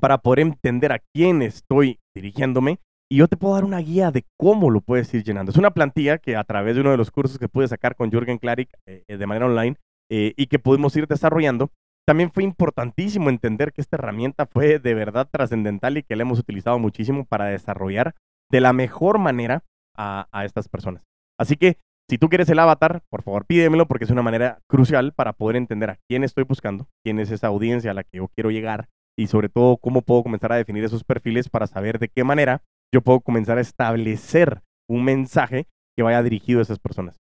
para 0.00 0.18
poder 0.18 0.40
entender 0.40 0.92
a 0.92 1.00
quién 1.14 1.42
estoy 1.42 1.98
dirigiéndome 2.14 2.78
y 3.10 3.16
yo 3.16 3.28
te 3.28 3.36
puedo 3.36 3.54
dar 3.54 3.64
una 3.64 3.78
guía 3.78 4.10
de 4.10 4.24
cómo 4.38 4.70
lo 4.70 4.80
puedes 4.80 5.12
ir 5.12 5.22
llenando. 5.22 5.50
Es 5.50 5.58
una 5.58 5.72
plantilla 5.72 6.18
que 6.18 6.36
a 6.36 6.44
través 6.44 6.74
de 6.74 6.80
uno 6.80 6.90
de 6.90 6.96
los 6.96 7.10
cursos 7.10 7.38
que 7.38 7.48
pude 7.48 7.68
sacar 7.68 7.94
con 7.94 8.10
Jürgen 8.10 8.38
Klarik 8.38 8.70
eh, 8.86 9.04
de 9.06 9.26
manera 9.26 9.46
online 9.46 9.76
eh, 10.10 10.32
y 10.36 10.46
que 10.46 10.58
pudimos 10.58 10.96
ir 10.96 11.06
desarrollando, 11.06 11.70
también 12.06 12.32
fue 12.32 12.42
importantísimo 12.42 13.28
entender 13.28 13.72
que 13.72 13.80
esta 13.80 13.96
herramienta 13.96 14.46
fue 14.46 14.78
de 14.78 14.94
verdad 14.94 15.28
trascendental 15.30 15.98
y 15.98 16.02
que 16.02 16.16
la 16.16 16.22
hemos 16.22 16.38
utilizado 16.38 16.78
muchísimo 16.78 17.24
para 17.24 17.46
desarrollar 17.46 18.14
de 18.50 18.60
la 18.60 18.72
mejor 18.72 19.18
manera 19.18 19.62
a, 19.96 20.26
estas 20.44 20.68
personas. 20.68 21.02
Así 21.38 21.56
que 21.56 21.78
si 22.08 22.18
tú 22.18 22.28
quieres 22.28 22.48
el 22.50 22.58
avatar, 22.58 23.02
por 23.10 23.22
favor 23.22 23.46
pídemelo 23.46 23.86
porque 23.86 24.04
es 24.04 24.10
una 24.10 24.22
manera 24.22 24.60
crucial 24.68 25.12
para 25.12 25.32
poder 25.32 25.56
entender 25.56 25.90
a 25.90 25.98
quién 26.08 26.24
estoy 26.24 26.44
buscando, 26.44 26.88
quién 27.04 27.18
es 27.18 27.30
esa 27.30 27.46
audiencia 27.46 27.90
a 27.90 27.94
la 27.94 28.04
que 28.04 28.18
yo 28.18 28.28
quiero 28.28 28.50
llegar 28.50 28.88
y 29.18 29.26
sobre 29.26 29.48
todo 29.48 29.76
cómo 29.76 30.02
puedo 30.02 30.22
comenzar 30.22 30.52
a 30.52 30.56
definir 30.56 30.84
esos 30.84 31.04
perfiles 31.04 31.48
para 31.48 31.66
saber 31.66 31.98
de 31.98 32.08
qué 32.08 32.24
manera 32.24 32.62
yo 32.92 33.02
puedo 33.02 33.20
comenzar 33.20 33.58
a 33.58 33.62
establecer 33.62 34.62
un 34.88 35.04
mensaje 35.04 35.66
que 35.96 36.02
vaya 36.02 36.22
dirigido 36.22 36.58
a 36.58 36.62
esas 36.62 36.78
personas. 36.78 37.16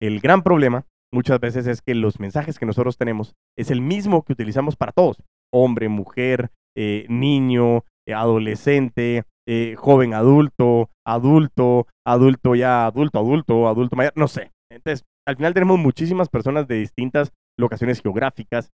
El 0.00 0.20
gran 0.20 0.42
problema 0.42 0.86
muchas 1.12 1.38
veces 1.40 1.66
es 1.66 1.82
que 1.82 1.94
los 1.94 2.18
mensajes 2.18 2.58
que 2.58 2.66
nosotros 2.66 2.96
tenemos 2.96 3.34
es 3.56 3.70
el 3.70 3.80
mismo 3.80 4.24
que 4.24 4.32
utilizamos 4.32 4.76
para 4.76 4.92
todos, 4.92 5.22
hombre, 5.52 5.88
mujer, 5.88 6.50
eh, 6.76 7.06
niño, 7.08 7.84
eh, 8.06 8.14
adolescente, 8.14 9.24
eh, 9.46 9.74
joven 9.76 10.14
adulto, 10.14 10.90
adulto, 11.06 11.86
adulto 12.06 12.54
ya, 12.54 12.86
adulto, 12.86 13.18
adulto, 13.18 13.68
adulto 13.68 13.96
mayor, 13.96 14.12
no 14.16 14.28
sé. 14.28 14.52
Entonces, 14.70 15.04
al 15.26 15.36
final 15.36 15.54
tenemos 15.54 15.78
muchísimas 15.78 16.28
personas 16.28 16.66
de 16.66 16.76
distintas 16.76 17.32
locaciones 17.58 18.00
geográficas, 18.00 18.70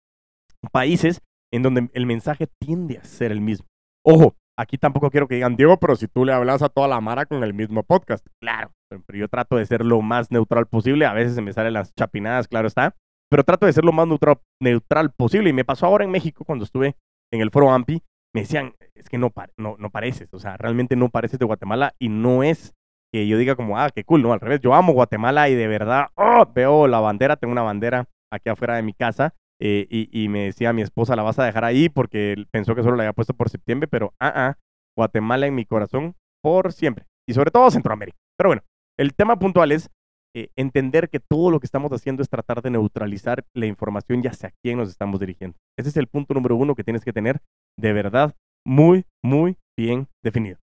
países, 0.72 1.22
en 1.54 1.62
donde 1.62 1.90
el 1.94 2.06
mensaje 2.06 2.48
tiende 2.60 2.98
a 2.98 3.04
ser 3.04 3.32
el 3.32 3.42
mismo. 3.42 3.68
Ojo, 4.06 4.36
aquí 4.58 4.78
tampoco 4.78 5.12
quiero 5.12 5.28
que 5.28 5.36
digan, 5.36 5.56
Diego, 5.56 5.78
pero 5.78 5.96
si 5.96 6.08
tú 6.08 6.26
le 6.26 6.34
hablas 6.34 6.62
a 6.62 6.70
toda 6.70 6.88
la 6.88 7.00
mara 7.00 7.26
con 7.26 7.44
el 7.44 7.54
mismo 7.54 7.84
podcast. 7.84 8.26
Claro, 8.42 8.72
pero 9.06 9.20
yo 9.20 9.28
trato 9.28 9.58
de 9.58 9.66
ser 9.66 9.86
lo 9.86 10.02
más 10.02 10.32
neutral 10.32 10.68
posible. 10.68 11.06
A 11.06 11.14
veces 11.14 11.36
se 11.36 11.42
me 11.42 11.54
salen 11.54 11.74
las 11.74 11.94
chapinadas, 11.96 12.48
claro 12.48 12.68
está. 12.68 12.96
Pero 13.30 13.44
trato 13.44 13.66
de 13.66 13.74
ser 13.74 13.86
lo 13.86 13.92
más 13.92 14.08
neutral, 14.08 14.40
neutral 14.62 15.12
posible. 15.12 15.50
Y 15.50 15.54
me 15.54 15.66
pasó 15.66 15.86
ahora 15.86 16.04
en 16.04 16.12
México 16.12 16.44
cuando 16.44 16.66
estuve 16.66 16.96
en 17.32 17.42
el 17.42 17.52
foro 17.52 17.72
AMPI. 17.72 18.02
Me 18.34 18.42
decían, 18.42 18.74
es 18.96 19.10
que 19.10 19.18
no, 19.18 19.32
no, 19.58 19.76
no 19.78 19.90
pareces. 19.90 20.34
O 20.34 20.40
sea, 20.40 20.58
realmente 20.58 20.96
no 20.96 21.10
pareces 21.10 21.40
de 21.40 21.46
Guatemala. 21.46 21.94
Y 22.00 22.10
no 22.10 22.44
es 22.44 22.74
que 23.12 23.28
yo 23.28 23.38
diga 23.38 23.56
como, 23.56 23.78
ah, 23.78 23.90
qué 23.94 24.04
cool. 24.04 24.24
No, 24.24 24.34
al 24.34 24.40
revés. 24.40 24.60
Yo 24.62 24.74
amo 24.74 24.94
Guatemala 24.94 25.50
y 25.50 25.56
de 25.56 25.68
verdad, 25.68 26.08
oh, 26.16 26.46
veo 26.54 26.88
la 26.88 27.00
bandera. 27.00 27.36
Tengo 27.36 27.52
una 27.52 27.62
bandera 27.62 28.08
aquí 28.32 28.50
afuera 28.50 28.76
de 28.76 28.82
mi 28.82 28.94
casa. 28.94 29.36
Eh, 29.66 29.88
y, 29.90 30.28
me 30.28 30.46
decía 30.46 30.74
mi 30.74 30.82
esposa, 30.82 31.16
la 31.16 31.24
vas 31.24 31.40
a 31.40 31.46
dejar 31.46 31.64
ahí 31.64 31.88
porque 31.88 32.36
pensó 32.52 32.76
que 32.76 32.84
solo 32.84 32.98
la 32.98 33.04
había 33.04 33.14
puesto 33.14 33.34
por 33.34 33.50
septiembre, 33.50 33.88
pero 33.88 34.14
ah, 34.20 34.34
ah, 34.36 34.58
Guatemala 34.98 35.48
en 35.48 35.56
mi 35.56 35.64
corazón 35.64 36.16
por 36.42 36.74
siempre. 36.74 37.06
Y 37.28 37.34
sobre 37.34 37.52
todo 37.52 37.72
Centroamérica. 37.72 38.18
Pero 38.38 38.50
bueno, 38.50 38.64
el 38.98 39.14
tema 39.14 39.38
puntual 39.40 39.72
es 39.72 39.90
eh, 40.36 40.50
entender 40.56 41.10
que 41.10 41.20
todo 41.20 41.52
lo 41.52 41.60
que 41.60 41.68
estamos 41.68 41.92
haciendo 41.92 42.24
es 42.24 42.30
tratar 42.30 42.62
de 42.62 42.72
neutralizar 42.72 43.46
la 43.54 43.68
información 43.68 44.24
ya 44.24 44.32
hacia 44.32 44.54
quién 44.64 44.80
nos 44.80 44.90
estamos 44.90 45.20
dirigiendo. 45.20 45.58
Ese 45.78 45.90
es 45.90 45.98
el 45.98 46.08
punto 46.08 46.34
número 46.34 46.56
uno 46.56 46.74
que 46.74 46.84
tienes 46.84 47.04
que 47.04 47.14
tener 47.14 47.42
de 47.80 47.94
verdad 47.94 48.36
muy, 48.66 49.06
muy 49.24 49.58
bien 49.78 50.08
definido. 50.24 50.60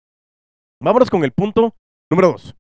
Vámonos 0.82 1.10
con 1.10 1.24
el 1.24 1.32
punto 1.32 1.76
número 2.10 2.32
dos. 2.32 2.56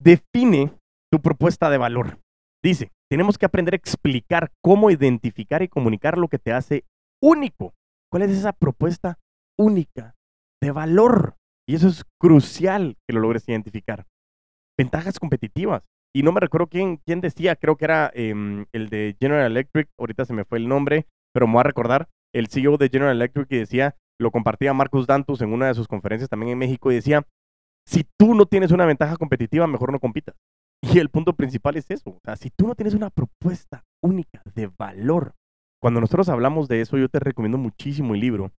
Define 0.00 0.72
tu 1.10 1.20
propuesta 1.20 1.70
de 1.70 1.78
valor. 1.78 2.18
Dice, 2.62 2.90
tenemos 3.10 3.38
que 3.38 3.46
aprender 3.46 3.74
a 3.74 3.76
explicar 3.76 4.52
cómo 4.62 4.90
identificar 4.90 5.62
y 5.62 5.68
comunicar 5.68 6.18
lo 6.18 6.28
que 6.28 6.38
te 6.38 6.52
hace 6.52 6.84
único. 7.22 7.72
¿Cuál 8.10 8.24
es 8.24 8.30
esa 8.30 8.52
propuesta 8.52 9.18
única 9.58 10.14
de 10.62 10.70
valor? 10.70 11.36
Y 11.66 11.76
eso 11.76 11.88
es 11.88 12.04
crucial 12.20 12.96
que 13.06 13.14
lo 13.14 13.20
logres 13.20 13.48
identificar. 13.48 14.06
Ventajas 14.78 15.18
competitivas. 15.18 15.82
Y 16.14 16.22
no 16.22 16.32
me 16.32 16.40
recuerdo 16.40 16.68
quién, 16.68 16.98
quién 17.04 17.20
decía, 17.20 17.56
creo 17.56 17.76
que 17.76 17.84
era 17.84 18.10
em, 18.14 18.66
el 18.72 18.88
de 18.88 19.16
General 19.20 19.50
Electric, 19.50 19.90
ahorita 19.98 20.24
se 20.24 20.32
me 20.32 20.44
fue 20.44 20.58
el 20.58 20.68
nombre, 20.68 21.06
pero 21.34 21.46
me 21.46 21.54
voy 21.54 21.60
a 21.60 21.64
recordar, 21.64 22.08
el 22.34 22.48
CEO 22.48 22.78
de 22.78 22.88
General 22.88 23.14
Electric 23.14 23.46
y 23.50 23.58
decía, 23.58 23.96
lo 24.18 24.30
compartía 24.30 24.72
Marcus 24.72 25.06
Dantus 25.06 25.42
en 25.42 25.52
una 25.52 25.66
de 25.66 25.74
sus 25.74 25.88
conferencias 25.88 26.30
también 26.30 26.52
en 26.52 26.58
México 26.58 26.90
y 26.90 26.94
decía, 26.94 27.26
si 27.86 28.06
tú 28.18 28.34
no 28.34 28.46
tienes 28.46 28.70
una 28.70 28.86
ventaja 28.86 29.16
competitiva, 29.16 29.66
mejor 29.66 29.92
no 29.92 30.00
compitas. 30.00 30.36
Y 30.80 30.98
el 30.98 31.10
punto 31.10 31.34
principal 31.34 31.76
es 31.76 31.90
eso, 31.90 32.10
o 32.10 32.20
sea, 32.24 32.36
si 32.36 32.50
tú 32.50 32.66
no 32.66 32.74
tienes 32.74 32.94
una 32.94 33.10
propuesta 33.10 33.84
única 34.02 34.42
de 34.54 34.70
valor, 34.78 35.34
cuando 35.82 36.00
nosotros 36.00 36.28
hablamos 36.28 36.68
de 36.68 36.80
eso, 36.80 36.96
yo 36.96 37.08
te 37.08 37.18
recomiendo 37.18 37.58
muchísimo 37.58 38.14
el 38.14 38.20
libro 38.20 38.52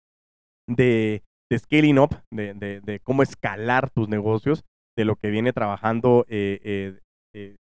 de 0.67 1.23
de 1.49 1.59
scaling 1.59 1.99
up, 1.99 2.21
de, 2.31 2.53
de, 2.53 2.99
cómo 2.99 3.23
escalar 3.23 3.89
tus 3.89 4.07
negocios, 4.07 4.63
de 4.99 5.05
lo 5.05 5.15
que 5.15 5.29
viene 5.29 5.53
trabajando 5.53 6.25
eh, 6.27 6.59
eh, 6.61 6.99
eh, 7.33 7.55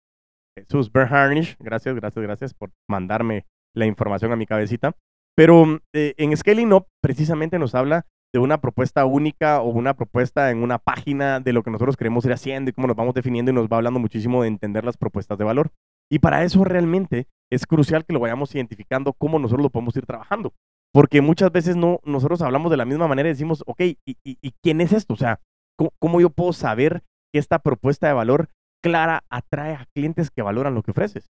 Jesús 0.57 0.91
Berharnish. 0.91 1.55
Gracias, 1.59 1.95
gracias, 1.95 2.23
gracias 2.23 2.53
por 2.55 2.71
mandarme 2.89 3.45
la 3.75 3.85
información 3.85 4.31
a 4.31 4.35
mi 4.35 4.47
cabecita. 4.47 4.95
Pero 5.35 5.79
en 5.93 6.35
Scaling 6.35 6.73
Up 6.73 6.87
precisamente 6.99 7.59
nos 7.59 7.75
habla 7.75 8.07
de 8.33 8.39
una 8.39 8.59
propuesta 8.59 9.05
única 9.05 9.61
o 9.61 9.69
una 9.69 9.93
propuesta 9.93 10.49
en 10.49 10.63
una 10.63 10.79
página 10.79 11.39
de 11.39 11.53
lo 11.53 11.61
que 11.61 11.69
nosotros 11.69 11.95
queremos 11.95 12.25
ir 12.25 12.33
haciendo 12.33 12.71
y 12.71 12.73
cómo 12.73 12.87
nos 12.87 12.95
vamos 12.95 13.13
definiendo 13.13 13.51
y 13.51 13.53
nos 13.53 13.67
va 13.67 13.77
hablando 13.77 13.99
muchísimo 13.99 14.41
de 14.41 14.47
entender 14.47 14.83
las 14.83 14.97
propuestas 14.97 15.37
de 15.37 15.43
valor. 15.43 15.69
Y 16.09 16.17
para 16.17 16.43
eso 16.43 16.63
realmente 16.63 17.27
es 17.51 17.67
crucial 17.67 18.03
que 18.03 18.13
lo 18.13 18.19
vayamos 18.19 18.55
identificando 18.55 19.13
cómo 19.13 19.37
nosotros 19.37 19.61
lo 19.61 19.69
podemos 19.69 19.95
ir 19.95 20.07
trabajando. 20.07 20.55
Porque 20.91 21.21
muchas 21.21 21.51
veces 21.51 21.75
no, 21.75 21.99
nosotros 22.03 22.41
hablamos 22.41 22.71
de 22.71 22.77
la 22.77 22.85
misma 22.85 23.07
manera 23.07 23.29
y 23.29 23.33
decimos, 23.33 23.63
ok, 23.67 23.81
¿y, 24.05 24.53
quién 24.63 24.81
es 24.81 24.91
esto? 24.91 25.13
O 25.13 25.17
sea, 25.17 25.39
¿cómo, 25.99 26.19
yo 26.19 26.31
puedo 26.31 26.53
saber 26.53 27.03
que 27.31 27.39
esta 27.39 27.59
propuesta 27.59 28.07
de 28.07 28.13
valor 28.13 28.49
clara 28.83 29.23
atrae 29.29 29.73
a 29.73 29.87
clientes 29.93 30.29
que 30.29 30.41
valoran 30.41 30.75
lo 30.75 30.83
que 30.83 30.91
ofreces? 30.91 31.29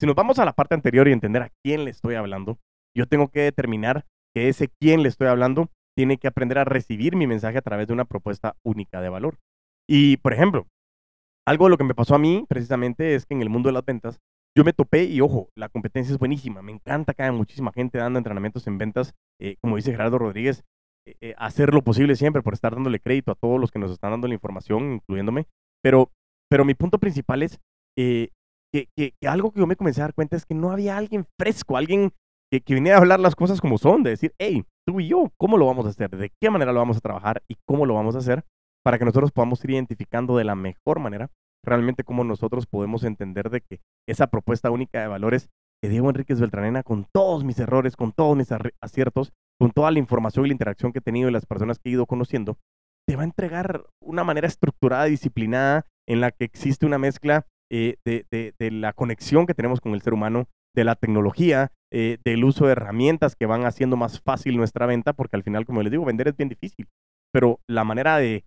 Si 0.00 0.06
nos 0.06 0.14
vamos 0.14 0.38
a 0.38 0.44
la 0.44 0.52
parte 0.52 0.74
anterior 0.74 1.08
y 1.08 1.12
entender 1.12 1.42
a 1.42 1.50
quién 1.64 1.84
le 1.84 1.90
estoy 1.90 2.14
hablando, 2.14 2.58
yo 2.96 3.06
tengo 3.06 3.28
que 3.28 3.40
determinar 3.40 4.06
que 4.34 4.48
ese 4.48 4.68
quién 4.80 5.02
le 5.02 5.08
estoy 5.08 5.28
hablando 5.28 5.70
tiene 5.96 6.18
que 6.18 6.28
aprender 6.28 6.58
a 6.58 6.64
recibir 6.64 7.16
mi 7.16 7.26
mensaje 7.26 7.58
a 7.58 7.62
través 7.62 7.88
de 7.88 7.92
una 7.94 8.04
propuesta 8.04 8.56
única 8.62 9.00
de 9.00 9.08
valor. 9.08 9.38
Y, 9.88 10.18
por 10.18 10.32
ejemplo, 10.32 10.68
algo 11.46 11.64
de 11.64 11.70
lo 11.70 11.78
que 11.78 11.84
me 11.84 11.94
pasó 11.94 12.14
a 12.14 12.18
mí 12.18 12.44
precisamente 12.48 13.14
es 13.14 13.26
que 13.26 13.34
en 13.34 13.42
el 13.42 13.48
mundo 13.48 13.68
de 13.68 13.72
las 13.72 13.84
ventas 13.84 14.20
yo 14.56 14.64
me 14.64 14.72
topé 14.72 15.04
y 15.04 15.20
ojo, 15.20 15.50
la 15.56 15.68
competencia 15.68 16.12
es 16.12 16.18
buenísima. 16.18 16.62
Me 16.62 16.72
encanta 16.72 17.14
que 17.14 17.22
haya 17.22 17.32
muchísima 17.32 17.72
gente 17.72 17.98
dando 17.98 18.18
entrenamientos 18.18 18.66
en 18.66 18.78
ventas. 18.78 19.14
Eh, 19.40 19.56
como 19.60 19.76
dice 19.76 19.92
Gerardo 19.92 20.18
Rodríguez, 20.18 20.64
eh, 21.08 21.16
eh, 21.20 21.34
hacer 21.38 21.72
lo 21.72 21.82
posible 21.82 22.16
siempre 22.16 22.42
por 22.42 22.54
estar 22.54 22.74
dándole 22.74 23.00
crédito 23.00 23.32
a 23.32 23.34
todos 23.34 23.58
los 23.58 23.70
que 23.70 23.78
nos 23.78 23.90
están 23.90 24.10
dando 24.10 24.28
la 24.28 24.34
información, 24.34 24.94
incluyéndome. 24.94 25.46
Pero, 25.82 26.10
pero 26.50 26.64
mi 26.64 26.74
punto 26.74 26.98
principal 26.98 27.42
es 27.42 27.58
que, 27.96 28.30
que, 28.72 29.14
algo 29.26 29.50
que 29.50 29.60
yo 29.60 29.66
me 29.66 29.76
comencé 29.76 30.00
a 30.00 30.04
dar 30.04 30.14
cuenta 30.14 30.36
es 30.36 30.44
que 30.44 30.54
no 30.54 30.70
había 30.70 30.96
alguien 30.96 31.26
fresco, 31.38 31.76
alguien 31.76 32.12
que, 32.52 32.60
que 32.60 32.74
viniera 32.74 32.98
a 32.98 33.00
hablar 33.00 33.20
las 33.20 33.34
cosas 33.34 33.60
como 33.60 33.78
son, 33.78 34.02
de 34.02 34.10
decir, 34.10 34.34
hey, 34.38 34.64
tú 34.86 35.00
y 35.00 35.08
yo, 35.08 35.32
¿cómo 35.38 35.56
lo 35.56 35.66
vamos 35.66 35.86
a 35.86 35.90
hacer? 35.90 36.10
¿De 36.10 36.30
qué 36.40 36.50
manera 36.50 36.72
lo 36.72 36.80
vamos 36.80 36.98
a 36.98 37.00
trabajar? 37.00 37.42
¿Y 37.48 37.56
cómo 37.66 37.86
lo 37.86 37.94
vamos 37.94 38.14
a 38.14 38.18
hacer? 38.18 38.44
Para 38.84 38.98
que 38.98 39.04
nosotros 39.04 39.32
podamos 39.32 39.64
ir 39.64 39.70
identificando 39.70 40.36
de 40.36 40.44
la 40.44 40.54
mejor 40.54 41.00
manera 41.00 41.30
realmente 41.64 42.04
cómo 42.04 42.24
nosotros 42.24 42.66
podemos 42.66 43.04
entender 43.04 43.50
de 43.50 43.60
que 43.60 43.80
esa 44.08 44.28
propuesta 44.28 44.70
única 44.70 45.00
de 45.00 45.08
valores 45.08 45.50
que 45.82 45.88
Diego 45.88 46.08
Enríquez 46.08 46.40
Beltranena, 46.40 46.82
con 46.82 47.06
todos 47.12 47.44
mis 47.44 47.58
errores, 47.58 47.96
con 47.96 48.12
todos 48.12 48.36
mis 48.36 48.48
aciertos, 48.80 49.32
con 49.58 49.70
toda 49.72 49.90
la 49.90 49.98
información 49.98 50.44
y 50.44 50.48
la 50.48 50.54
interacción 50.54 50.92
que 50.92 51.00
he 51.00 51.02
tenido 51.02 51.28
y 51.28 51.32
las 51.32 51.46
personas 51.46 51.78
que 51.78 51.88
he 51.88 51.92
ido 51.92 52.06
conociendo, 52.06 52.58
te 53.06 53.16
va 53.16 53.22
a 53.22 53.26
entregar 53.26 53.84
una 54.00 54.24
manera 54.24 54.46
estructurada, 54.46 55.04
disciplinada, 55.04 55.86
en 56.06 56.20
la 56.20 56.30
que 56.30 56.44
existe 56.44 56.86
una 56.86 56.98
mezcla 56.98 57.46
eh, 57.70 57.96
de, 58.04 58.70
la 58.70 58.92
conexión 58.92 59.46
que 59.46 59.54
tenemos 59.54 59.80
con 59.80 59.94
el 59.94 60.02
ser 60.02 60.14
humano, 60.14 60.48
de 60.74 60.84
la 60.84 60.94
tecnología, 60.94 61.72
eh, 61.92 62.18
del 62.24 62.44
uso 62.44 62.66
de 62.66 62.72
herramientas 62.72 63.34
que 63.34 63.46
van 63.46 63.64
haciendo 63.64 63.96
más 63.96 64.20
fácil 64.20 64.56
nuestra 64.56 64.86
venta, 64.86 65.12
porque 65.12 65.36
al 65.36 65.42
final, 65.42 65.66
como 65.66 65.82
les 65.82 65.90
digo, 65.90 66.04
vender 66.04 66.28
es 66.28 66.36
bien 66.36 66.48
difícil, 66.48 66.86
pero 67.32 67.60
la 67.68 67.84
manera 67.84 68.18
de 68.18 68.44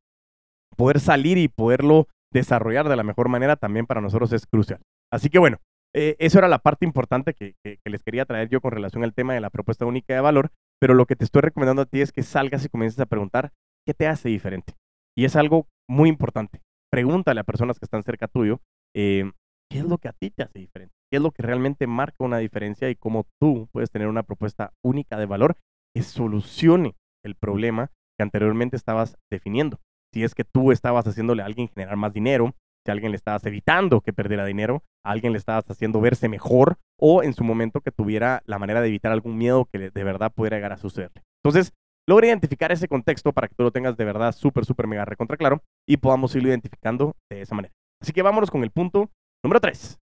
poder 0.77 0.99
salir 0.99 1.37
y 1.37 1.47
poderlo 1.47 2.07
desarrollar 2.31 2.87
de 2.87 2.95
la 2.95 3.03
mejor 3.03 3.27
manera 3.27 3.57
también 3.57 3.85
para 3.85 4.01
nosotros 4.01 4.31
es 4.31 4.45
crucial. 4.45 4.79
Así 5.11 5.29
que 5.29 5.39
bueno, 5.39 5.57
eh, 5.93 6.15
eso 6.19 6.37
era 6.39 6.47
la 6.47 6.59
parte 6.59 6.85
importante 6.85 7.33
que, 7.33 7.55
les 7.83 8.03
quería 8.03 8.25
traer 8.25 8.49
yo 8.49 8.61
con 8.61 8.71
relación 8.71 9.03
al 9.03 9.13
tema 9.13 9.33
de 9.33 9.41
la 9.41 9.49
propuesta 9.49 9.85
única 9.85 10.13
de 10.13 10.21
valor, 10.21 10.51
pero 10.81 10.95
lo 10.95 11.05
que 11.05 11.15
te 11.15 11.23
estoy 11.23 11.43
recomendando 11.43 11.83
a 11.83 11.85
ti 11.85 12.01
es 12.01 12.11
que 12.11 12.23
salgas 12.23 12.65
y 12.65 12.69
comiences 12.69 12.99
a 12.99 13.05
preguntar 13.05 13.53
qué 13.85 13.93
te 13.93 14.07
hace 14.07 14.29
diferente. 14.29 14.73
Y 15.15 15.25
es 15.25 15.35
algo 15.35 15.67
muy 15.87 16.09
importante. 16.09 16.61
Pregúntale 16.91 17.39
a 17.39 17.43
personas 17.43 17.77
que 17.77 17.85
están 17.85 18.03
cerca 18.03 18.27
tuyo 18.27 18.61
eh, 18.95 19.31
qué 19.69 19.79
es 19.79 19.85
lo 19.85 19.99
que 19.99 20.09
a 20.09 20.13
ti 20.13 20.31
te 20.31 20.43
hace 20.43 20.59
diferente, 20.59 20.93
qué 21.11 21.17
es 21.17 21.21
lo 21.21 21.31
que 21.31 21.43
realmente 21.43 21.85
marca 21.85 22.17
una 22.19 22.39
diferencia 22.39 22.89
y 22.89 22.95
cómo 22.95 23.27
tú 23.39 23.69
puedes 23.71 23.91
tener 23.91 24.07
una 24.07 24.23
propuesta 24.23 24.73
única 24.83 25.17
de 25.17 25.27
valor 25.27 25.55
que 25.95 26.01
solucione 26.01 26.95
el 27.23 27.35
problema 27.35 27.91
que 28.17 28.23
anteriormente 28.23 28.75
estabas 28.75 29.17
definiendo. 29.31 29.79
Si 30.13 30.23
es 30.23 30.33
que 30.33 30.43
tú 30.43 30.71
estabas 30.71 31.05
haciéndole 31.07 31.43
a 31.43 31.45
alguien 31.45 31.69
generar 31.69 31.95
más 31.95 32.11
dinero, 32.11 32.53
si 32.85 32.91
a 32.91 32.93
alguien 32.93 33.11
le 33.11 33.17
estabas 33.17 33.45
evitando 33.45 34.01
que 34.01 34.13
perdiera 34.13 34.45
dinero, 34.45 34.83
a 35.05 35.11
alguien 35.11 35.33
le 35.33 35.37
estabas 35.37 35.69
haciendo 35.69 36.01
verse 36.01 36.29
mejor 36.29 36.77
o 36.99 37.23
en 37.23 37.33
su 37.33 37.43
momento 37.43 37.81
que 37.81 37.91
tuviera 37.91 38.41
la 38.45 38.59
manera 38.59 38.81
de 38.81 38.87
evitar 38.87 39.11
algún 39.11 39.37
miedo 39.37 39.65
que 39.71 39.91
de 39.91 40.03
verdad 40.03 40.31
pudiera 40.33 40.57
llegar 40.57 40.73
a 40.73 40.77
sucederle. 40.77 41.23
Entonces, 41.43 41.73
logra 42.07 42.27
identificar 42.27 42.71
ese 42.71 42.87
contexto 42.87 43.33
para 43.33 43.47
que 43.47 43.55
tú 43.55 43.63
lo 43.63 43.71
tengas 43.71 43.97
de 43.97 44.05
verdad 44.05 44.31
súper, 44.33 44.65
súper 44.65 44.87
mega 44.87 45.05
recontra 45.05 45.37
claro 45.37 45.63
y 45.87 45.97
podamos 45.97 46.35
irlo 46.35 46.49
identificando 46.49 47.15
de 47.29 47.41
esa 47.41 47.55
manera. 47.55 47.73
Así 48.01 48.13
que 48.13 48.21
vámonos 48.21 48.49
con 48.49 48.63
el 48.63 48.71
punto 48.71 49.11
número 49.43 49.59
3. 49.59 49.99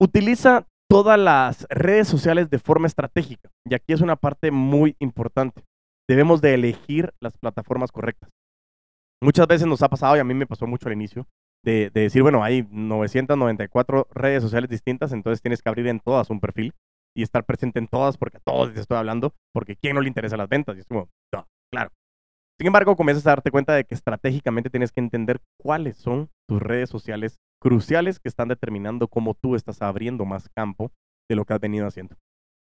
Utiliza 0.00 0.66
todas 0.88 1.18
las 1.18 1.66
redes 1.70 2.08
sociales 2.08 2.50
de 2.50 2.58
forma 2.58 2.86
estratégica. 2.86 3.50
Y 3.68 3.74
aquí 3.74 3.92
es 3.92 4.00
una 4.00 4.16
parte 4.16 4.50
muy 4.50 4.96
importante. 4.98 5.64
Debemos 6.08 6.40
de 6.40 6.54
elegir 6.54 7.12
las 7.20 7.36
plataformas 7.38 7.90
correctas. 7.90 8.30
Muchas 9.24 9.46
veces 9.46 9.66
nos 9.66 9.80
ha 9.82 9.88
pasado, 9.88 10.16
y 10.16 10.20
a 10.20 10.24
mí 10.24 10.34
me 10.34 10.46
pasó 10.46 10.66
mucho 10.66 10.86
al 10.86 10.92
inicio, 10.92 11.26
de, 11.64 11.88
decir, 11.88 12.20
bueno, 12.20 12.44
hay 12.44 12.68
994 12.70 14.08
redes 14.12 14.42
sociales 14.42 14.68
distintas, 14.68 15.12
entonces 15.12 15.40
tienes 15.40 15.62
que 15.62 15.68
abrir 15.70 15.86
en 15.86 15.98
todas 15.98 16.28
un 16.28 16.40
perfil 16.40 16.74
y 17.16 17.22
estar 17.22 17.42
presente 17.44 17.78
en 17.78 17.88
todas 17.88 18.18
porque 18.18 18.36
a 18.36 18.40
todos 18.40 18.68
les 18.68 18.80
estoy 18.80 18.98
hablando, 18.98 19.32
porque 19.54 19.76
¿quién 19.76 19.94
no 19.94 20.02
le 20.02 20.08
interesa 20.08 20.36
las 20.36 20.50
ventas? 20.50 20.76
Y 20.76 20.80
es 20.80 20.86
como, 20.86 21.08
claro. 21.72 21.90
Sin 22.58 22.66
embargo, 22.66 22.96
comienzas 22.96 23.26
a 23.26 23.30
darte 23.30 23.50
cuenta 23.50 23.72
de 23.72 23.84
que 23.84 23.94
estratégicamente 23.94 24.68
tienes 24.68 24.92
que 24.92 25.00
entender 25.00 25.40
cuáles 25.58 25.96
son 25.96 26.28
tus 26.46 26.60
redes 26.60 26.90
sociales 26.90 27.38
cruciales 27.62 28.20
que 28.20 28.28
están 28.28 28.48
determinando 28.48 29.08
cómo 29.08 29.32
tú 29.32 29.56
estás 29.56 29.80
abriendo 29.80 30.26
más 30.26 30.50
campo 30.50 30.92
de 31.30 31.36
lo 31.36 31.46
que 31.46 31.54
has 31.54 31.60
venido 31.60 31.86
haciendo. 31.86 32.14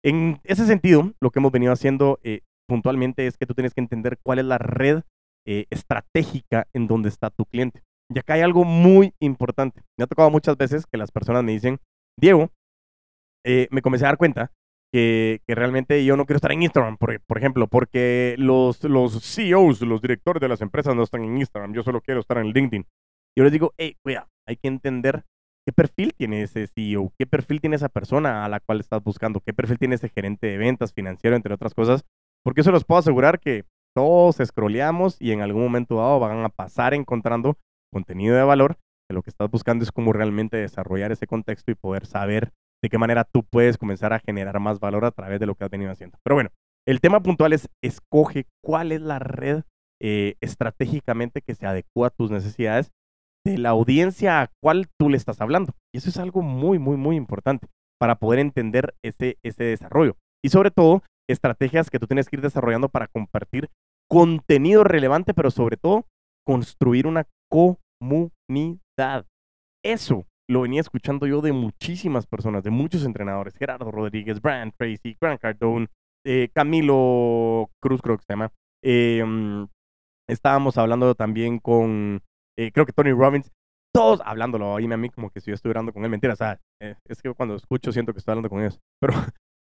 En 0.04 0.38
ese 0.44 0.64
sentido, 0.64 1.12
lo 1.20 1.30
que 1.30 1.40
hemos 1.40 1.50
venido 1.50 1.72
haciendo 1.72 2.20
eh, 2.22 2.42
puntualmente 2.68 3.26
es 3.26 3.36
que 3.36 3.46
tú 3.46 3.54
tienes 3.54 3.74
que 3.74 3.80
entender 3.80 4.16
cuál 4.22 4.38
es 4.38 4.44
la 4.44 4.58
red 4.58 5.02
eh, 5.46 5.66
estratégica 5.70 6.66
en 6.72 6.86
donde 6.86 7.08
está 7.08 7.30
tu 7.30 7.44
cliente. 7.44 7.82
Y 8.12 8.18
acá 8.18 8.34
hay 8.34 8.42
algo 8.42 8.64
muy 8.64 9.14
importante. 9.20 9.82
Me 9.98 10.04
ha 10.04 10.06
tocado 10.06 10.30
muchas 10.30 10.56
veces 10.56 10.86
que 10.86 10.98
las 10.98 11.10
personas 11.10 11.42
me 11.44 11.52
dicen, 11.52 11.78
Diego, 12.18 12.50
eh, 13.44 13.68
me 13.70 13.82
comencé 13.82 14.04
a 14.04 14.08
dar 14.08 14.18
cuenta 14.18 14.52
que, 14.92 15.40
realmente 15.46 16.04
yo 16.04 16.16
no 16.16 16.24
quiero 16.26 16.36
estar 16.36 16.52
en 16.52 16.62
Instagram, 16.62 16.96
por, 16.96 17.20
por, 17.20 17.38
ejemplo, 17.38 17.66
porque 17.66 18.34
los, 18.38 18.82
los 18.84 19.22
CEOs, 19.22 19.82
los 19.82 20.00
directores 20.00 20.40
de 20.40 20.48
las 20.48 20.62
empresas 20.62 20.94
no 20.94 21.02
están 21.02 21.24
en 21.24 21.36
Instagram, 21.36 21.74
yo 21.74 21.82
solo 21.82 22.00
quiero 22.00 22.20
estar 22.20 22.38
en 22.38 22.52
LinkedIn. 22.52 22.86
Yo 23.36 23.44
les 23.44 23.52
digo, 23.52 23.72
hey, 23.76 23.96
cuida, 24.02 24.28
hay 24.48 24.56
que 24.56 24.68
entender 24.68 25.24
qué 25.66 25.72
perfil 25.72 26.14
tiene 26.14 26.42
ese 26.42 26.66
CEO, 26.68 27.12
qué 27.18 27.26
perfil 27.26 27.60
tiene 27.60 27.76
esa 27.76 27.88
persona 27.88 28.44
a 28.44 28.48
la 28.48 28.60
cual 28.60 28.80
estás 28.80 29.02
buscando, 29.02 29.40
qué 29.40 29.52
perfil 29.52 29.78
tiene 29.78 29.96
ese 29.96 30.08
gerente 30.08 30.46
de 30.46 30.58
ventas 30.58 30.92
financiero, 30.92 31.36
entre 31.36 31.52
otras 31.52 31.74
cosas, 31.74 32.04
porque 32.44 32.62
eso 32.62 32.70
los 32.70 32.84
puedo 32.84 33.00
asegurar 33.00 33.40
que 33.40 33.64
todos 33.96 34.36
scrolleamos 34.44 35.16
y 35.18 35.32
en 35.32 35.40
algún 35.40 35.62
momento 35.62 35.96
dado 35.96 36.20
van 36.20 36.44
a 36.44 36.50
pasar 36.50 36.92
encontrando 36.92 37.56
contenido 37.90 38.36
de 38.36 38.42
valor, 38.42 38.76
lo 39.10 39.22
que 39.22 39.30
estás 39.30 39.50
buscando 39.50 39.84
es 39.84 39.90
cómo 39.90 40.12
realmente 40.12 40.58
desarrollar 40.58 41.12
ese 41.12 41.26
contexto 41.26 41.70
y 41.70 41.76
poder 41.76 42.04
saber 42.04 42.52
de 42.82 42.90
qué 42.90 42.98
manera 42.98 43.24
tú 43.24 43.42
puedes 43.42 43.78
comenzar 43.78 44.12
a 44.12 44.18
generar 44.18 44.60
más 44.60 44.80
valor 44.80 45.06
a 45.06 45.12
través 45.12 45.40
de 45.40 45.46
lo 45.46 45.54
que 45.54 45.64
has 45.64 45.70
venido 45.70 45.90
haciendo. 45.90 46.18
Pero 46.22 46.36
bueno, 46.36 46.50
el 46.86 47.00
tema 47.00 47.22
puntual 47.22 47.54
es 47.54 47.70
escoge 47.82 48.44
cuál 48.62 48.92
es 48.92 49.00
la 49.00 49.18
red 49.18 49.62
eh, 50.02 50.34
estratégicamente 50.42 51.40
que 51.40 51.54
se 51.54 51.66
adecua 51.66 52.08
a 52.08 52.10
tus 52.10 52.30
necesidades 52.30 52.90
de 53.46 53.56
la 53.56 53.70
audiencia 53.70 54.42
a 54.42 54.50
cual 54.62 54.88
tú 54.98 55.08
le 55.08 55.16
estás 55.16 55.40
hablando. 55.40 55.72
Y 55.94 55.98
eso 55.98 56.10
es 56.10 56.18
algo 56.18 56.42
muy, 56.42 56.78
muy, 56.78 56.98
muy 56.98 57.16
importante 57.16 57.68
para 57.98 58.16
poder 58.16 58.40
entender 58.40 58.94
ese, 59.02 59.38
ese 59.42 59.64
desarrollo. 59.64 60.18
Y 60.44 60.50
sobre 60.50 60.70
todo, 60.70 61.02
estrategias 61.28 61.90
que 61.90 61.98
tú 61.98 62.06
tienes 62.06 62.28
que 62.28 62.36
ir 62.36 62.42
desarrollando 62.42 62.88
para 62.88 63.08
compartir 63.08 63.70
contenido 64.08 64.84
relevante, 64.84 65.34
pero 65.34 65.50
sobre 65.50 65.76
todo 65.76 66.06
construir 66.46 67.06
una 67.06 67.26
comunidad. 67.50 69.26
Eso 69.84 70.26
lo 70.48 70.62
venía 70.62 70.80
escuchando 70.80 71.26
yo 71.26 71.40
de 71.40 71.52
muchísimas 71.52 72.26
personas, 72.26 72.62
de 72.62 72.70
muchos 72.70 73.04
entrenadores, 73.04 73.56
Gerardo 73.56 73.90
Rodríguez, 73.90 74.40
Brand 74.40 74.72
Tracy, 74.76 75.16
Grant 75.20 75.40
Cardone, 75.40 75.88
eh, 76.24 76.48
Camilo 76.54 77.70
Cruz, 77.82 78.00
creo 78.00 78.16
que 78.16 78.24
se 78.24 78.32
llama. 78.32 78.52
Em, 78.82 79.66
estábamos 80.28 80.78
hablando 80.78 81.14
también 81.14 81.58
con, 81.58 82.22
eh, 82.56 82.70
creo 82.72 82.86
que 82.86 82.92
Tony 82.92 83.12
Robbins, 83.12 83.50
todos 83.92 84.20
hablándolo, 84.24 84.76
ahí 84.76 84.84
a 84.84 84.96
mí 84.96 85.08
como 85.10 85.30
que 85.30 85.40
si 85.40 85.50
yo 85.50 85.54
estuviera 85.54 85.80
hablando 85.80 85.92
con 85.92 86.04
él, 86.04 86.10
mentira, 86.10 86.34
o 86.34 86.36
sea, 86.36 86.60
eh, 86.80 86.94
es 87.08 87.22
que 87.22 87.32
cuando 87.34 87.56
escucho 87.56 87.92
siento 87.92 88.12
que 88.12 88.18
estoy 88.18 88.32
hablando 88.32 88.50
con 88.50 88.60
ellos, 88.60 88.78
pero, 89.00 89.14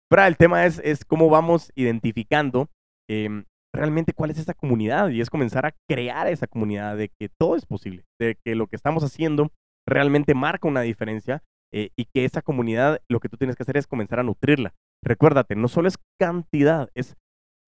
pero 0.09 0.25
el 0.25 0.37
tema 0.37 0.67
es, 0.67 0.81
es 0.85 1.05
cómo 1.05 1.29
vamos 1.29 1.73
identificando 1.75 2.69
em, 3.09 3.45
realmente 3.75 4.13
cuál 4.13 4.31
es 4.31 4.39
esa 4.39 4.55
comunidad 4.55 5.11
y 5.11 5.21
es 5.21 5.31
comenzar 5.31 5.67
a 5.67 5.75
crear 5.89 6.27
esa 6.29 6.47
comunidad 6.47 6.97
de 6.97 7.09
que 7.09 7.29
todo 7.29 7.57
es 7.57 7.67
posible, 7.67 8.05
de 8.21 8.37
que 8.45 8.55
lo 8.55 8.67
que 8.67 8.77
estamos 8.77 9.05
haciendo 9.05 9.51
realmente 9.87 10.35
marca 10.35 10.69
una 10.69 10.81
diferencia 10.81 11.43
eh, 11.73 11.91
y 11.97 12.07
que 12.07 12.25
esa 12.25 12.43
comunidad 12.43 13.01
lo 13.09 13.21
que 13.21 13.29
tú 13.29 13.37
tienes 13.37 13.57
que 13.57 13.63
hacer 13.63 13.77
es 13.77 13.87
comenzar 13.87 14.21
a 14.21 14.23
nutrirla. 14.23 14.75
Recuérdate, 15.05 15.57
no 15.57 15.69
solo 15.69 15.89
es 15.89 15.99
cantidad, 16.19 16.89
es 16.95 17.17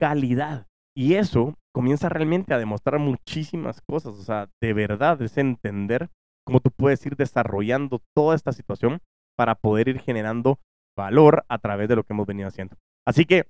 calidad. 0.01 0.67
Y 0.97 1.15
eso 1.15 1.55
comienza 1.75 2.09
realmente 2.09 2.55
a 2.55 2.59
demostrar 2.59 2.99
muchísimas 2.99 3.81
cosas. 3.83 4.15
O 4.15 4.23
sea, 4.23 4.49
de 4.61 4.73
verdad 4.73 5.21
es 5.23 5.37
entender 5.37 6.09
cómo 6.45 6.61
tú 6.61 6.71
puedes 6.71 7.05
ir 7.07 7.17
desarrollando 7.17 8.01
toda 8.17 8.35
esta 8.35 8.53
situación 8.53 9.01
para 9.37 9.55
poder 9.55 9.89
ir 9.89 10.01
generando 10.01 10.59
valor 10.99 11.45
a 11.49 11.59
través 11.59 11.89
de 11.89 11.97
lo 11.97 12.03
que 12.03 12.13
hemos 12.13 12.27
venido 12.27 12.49
haciendo. 12.49 12.77
Así 13.07 13.25
que, 13.25 13.47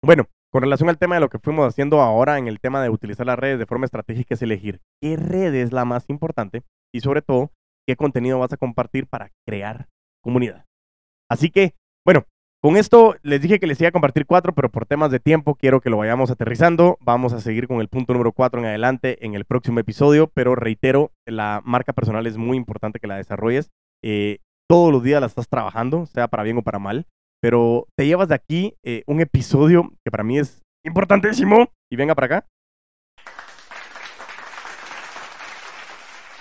bueno, 0.00 0.26
con 0.50 0.62
relación 0.62 0.88
al 0.88 0.98
tema 0.98 1.16
de 1.16 1.20
lo 1.20 1.28
que 1.28 1.40
fuimos 1.40 1.66
haciendo 1.66 2.00
ahora 2.00 2.38
en 2.38 2.46
el 2.46 2.60
tema 2.60 2.82
de 2.82 2.88
utilizar 2.88 3.26
las 3.26 3.38
redes 3.38 3.58
de 3.58 3.66
forma 3.66 3.84
estratégica 3.84 4.34
es 4.34 4.42
elegir 4.42 4.80
qué 5.02 5.16
red 5.16 5.54
es 5.54 5.72
la 5.72 5.84
más 5.84 6.08
importante 6.08 6.62
y 6.94 7.00
sobre 7.00 7.20
todo 7.20 7.50
qué 7.86 7.96
contenido 7.96 8.38
vas 8.38 8.52
a 8.52 8.56
compartir 8.56 9.06
para 9.06 9.30
crear 9.46 9.88
comunidad. 10.22 10.64
Así 11.30 11.50
que, 11.50 11.74
bueno, 12.06 12.24
con 12.62 12.76
esto 12.76 13.14
les 13.22 13.40
dije 13.40 13.60
que 13.60 13.66
les 13.66 13.80
iba 13.80 13.88
a 13.88 13.92
compartir 13.92 14.26
cuatro, 14.26 14.54
pero 14.54 14.70
por 14.70 14.86
temas 14.86 15.10
de 15.10 15.20
tiempo 15.20 15.54
quiero 15.54 15.80
que 15.80 15.90
lo 15.90 15.98
vayamos 15.98 16.30
aterrizando. 16.30 16.96
Vamos 17.00 17.32
a 17.32 17.40
seguir 17.40 17.68
con 17.68 17.80
el 17.80 17.88
punto 17.88 18.14
número 18.14 18.32
cuatro 18.32 18.60
en 18.60 18.66
adelante 18.66 19.24
en 19.24 19.34
el 19.34 19.44
próximo 19.44 19.80
episodio, 19.80 20.28
pero 20.28 20.54
reitero, 20.54 21.12
la 21.26 21.60
marca 21.64 21.92
personal 21.92 22.26
es 22.26 22.36
muy 22.36 22.56
importante 22.56 22.98
que 22.98 23.06
la 23.06 23.16
desarrolles. 23.16 23.70
Eh, 24.02 24.38
todos 24.68 24.92
los 24.92 25.02
días 25.02 25.20
la 25.20 25.26
estás 25.26 25.48
trabajando, 25.48 26.06
sea 26.06 26.28
para 26.28 26.42
bien 26.42 26.58
o 26.58 26.62
para 26.62 26.78
mal 26.78 27.06
pero 27.40 27.86
te 27.96 28.06
llevas 28.06 28.28
de 28.28 28.34
aquí 28.34 28.74
eh, 28.84 29.02
un 29.06 29.20
episodio 29.20 29.90
que 30.04 30.10
para 30.10 30.24
mí 30.24 30.38
es 30.38 30.62
importantísimo. 30.84 31.68
Y 31.90 31.96
venga 31.96 32.14
para 32.14 32.26
acá. 32.26 32.46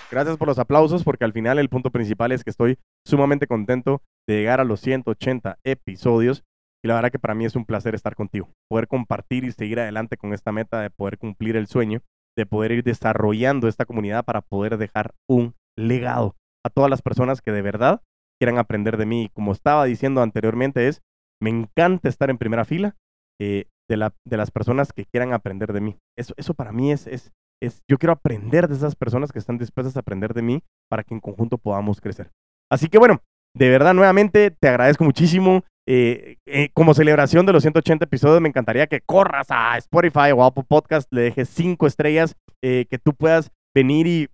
Gracias 0.10 0.38
por 0.38 0.48
los 0.48 0.60
aplausos, 0.60 1.04
porque 1.04 1.26
al 1.26 1.34
final 1.34 1.60
el 1.60 1.70
punto 1.70 1.92
principal 1.92 2.32
es 2.32 2.44
que 2.44 2.50
estoy 2.50 2.78
sumamente 3.06 3.48
contento 3.48 4.02
de 4.28 4.38
llegar 4.38 4.60
a 4.60 4.64
los 4.64 4.80
180 4.82 5.60
episodios. 5.64 6.44
Y 6.84 6.88
la 6.88 6.96
verdad 6.96 7.12
que 7.12 7.20
para 7.20 7.36
mí 7.36 7.46
es 7.46 7.56
un 7.56 7.66
placer 7.66 7.96
estar 7.96 8.16
contigo, 8.16 8.50
poder 8.70 8.88
compartir 8.88 9.44
y 9.44 9.52
seguir 9.52 9.80
adelante 9.80 10.16
con 10.16 10.34
esta 10.34 10.52
meta 10.52 10.82
de 10.82 10.90
poder 10.90 11.18
cumplir 11.18 11.56
el 11.56 11.68
sueño, 11.68 12.02
de 12.38 12.46
poder 12.46 12.72
ir 12.72 12.84
desarrollando 12.84 13.68
esta 13.68 13.86
comunidad 13.86 14.24
para 14.24 14.42
poder 14.42 14.78
dejar 14.78 15.14
un 15.30 15.56
legado 15.78 16.36
a 16.66 16.70
todas 16.70 16.90
las 16.90 17.02
personas 17.02 17.42
que 17.42 17.52
de 17.52 17.62
verdad 17.62 18.02
quieran 18.40 18.58
aprender 18.58 18.98
de 18.98 19.06
mí. 19.06 19.30
Como 19.34 19.52
estaba 19.52 19.86
diciendo 19.86 20.22
anteriormente, 20.22 20.88
es, 20.88 21.02
me 21.42 21.50
encanta 21.50 22.10
estar 22.10 22.30
en 22.30 22.38
primera 22.38 22.66
fila 22.66 22.96
eh, 23.40 23.66
de, 23.90 23.98
la, 23.98 24.14
de 24.26 24.38
las 24.38 24.52
personas 24.52 24.92
que 24.94 25.06
quieran 25.06 25.34
aprender 25.34 25.74
de 25.74 25.82
mí. 25.82 25.98
Eso, 26.18 26.34
eso 26.38 26.54
para 26.54 26.72
mí 26.72 26.92
es, 26.92 27.08
es, 27.08 27.32
es, 27.62 27.82
yo 27.90 27.98
quiero 27.98 28.14
aprender 28.14 28.68
de 28.68 28.76
esas 28.76 28.96
personas 28.96 29.32
que 29.32 29.40
están 29.40 29.58
dispuestas 29.58 29.96
a 29.96 30.02
aprender 30.02 30.34
de 30.34 30.42
mí 30.42 30.64
para 30.90 31.04
que 31.04 31.14
en 31.14 31.20
conjunto 31.20 31.58
podamos 31.58 32.02
crecer. 32.02 32.32
Así 32.72 32.88
que 32.90 32.98
bueno, 32.98 33.22
De 33.56 33.70
verdad, 33.70 33.94
nuevamente, 33.94 34.52
te 34.52 34.68
agradezco 34.68 35.04
muchísimo. 35.04 35.64
Eh, 35.90 36.36
eh, 36.46 36.70
como 36.74 36.94
celebración 36.94 37.46
de 37.46 37.54
los 37.54 37.64
180 37.64 38.06
episodios, 38.06 38.42
me 38.42 38.50
encantaría 38.50 38.88
que 38.88 39.00
corras 39.02 39.48
a 39.50 39.78
Spotify 39.78 40.32
o 40.36 40.44
Apple 40.44 40.66
Podcast, 40.68 41.12
le 41.12 41.22
dejes 41.22 41.50
cinco 41.50 41.88
estrellas, 41.88 42.36
que 42.62 43.00
tú 43.02 43.14
puedas 43.14 43.52
venir 43.74 44.06
y 44.06 44.28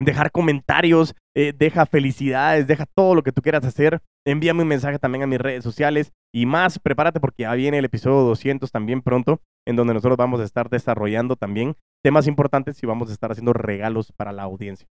dejar 0.00 0.32
comentarios, 0.32 1.14
deja 1.34 1.86
felicidades, 1.86 2.66
deja 2.66 2.86
todo 2.86 3.14
lo 3.14 3.22
que 3.22 3.32
tú 3.32 3.42
quieras 3.42 3.64
hacer. 3.64 4.00
Envíame 4.26 4.62
un 4.62 4.68
mensaje 4.68 4.98
también 4.98 5.22
a 5.22 5.26
mis 5.26 5.38
redes 5.38 5.62
sociales 5.62 6.12
y 6.34 6.46
más, 6.46 6.78
prepárate 6.78 7.20
porque 7.20 7.42
ya 7.42 7.54
viene 7.54 7.78
el 7.78 7.84
episodio 7.84 8.20
200 8.20 8.70
también 8.70 9.02
pronto, 9.02 9.40
en 9.66 9.76
donde 9.76 9.94
nosotros 9.94 10.16
vamos 10.16 10.40
a 10.40 10.44
estar 10.44 10.68
desarrollando 10.70 11.36
también 11.36 11.76
temas 12.02 12.26
importantes 12.26 12.82
y 12.82 12.86
vamos 12.86 13.10
a 13.10 13.12
estar 13.12 13.30
haciendo 13.30 13.52
regalos 13.52 14.12
para 14.16 14.32
la 14.32 14.42
audiencia. 14.42 14.88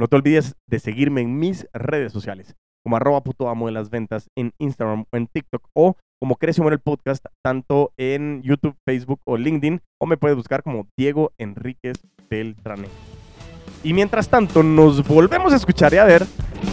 No 0.00 0.08
te 0.08 0.16
olvides 0.16 0.54
de 0.68 0.78
seguirme 0.78 1.20
en 1.20 1.38
mis 1.38 1.66
redes 1.72 2.12
sociales 2.12 2.56
como 2.84 2.96
arroba 2.96 3.22
puto 3.22 3.48
amo 3.48 3.66
de 3.66 3.72
las 3.72 3.90
ventas 3.90 4.28
en 4.36 4.52
Instagram 4.58 5.04
o 5.12 5.16
en 5.16 5.28
TikTok 5.28 5.68
o 5.74 5.96
como 6.20 6.36
Crece 6.36 6.62
el 6.62 6.80
podcast 6.80 7.24
tanto 7.44 7.92
en 7.96 8.42
YouTube, 8.42 8.76
Facebook 8.84 9.20
o 9.24 9.36
LinkedIn 9.36 9.80
o 10.00 10.06
me 10.06 10.16
puedes 10.16 10.36
buscar 10.36 10.62
como 10.62 10.86
Diego 10.96 11.32
Enríquez 11.38 11.96
Beltrane. 12.28 12.88
Y 13.84 13.92
mientras 13.92 14.28
tanto 14.28 14.62
nos 14.62 15.06
volvemos 15.06 15.52
a 15.52 15.56
escuchar 15.56 15.92
y 15.94 15.98
a 15.98 16.04
ver 16.04 16.26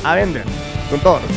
a 0.04 0.16
vender 0.16 0.44
con 0.90 1.00
todos 1.00 1.22
los 1.22 1.32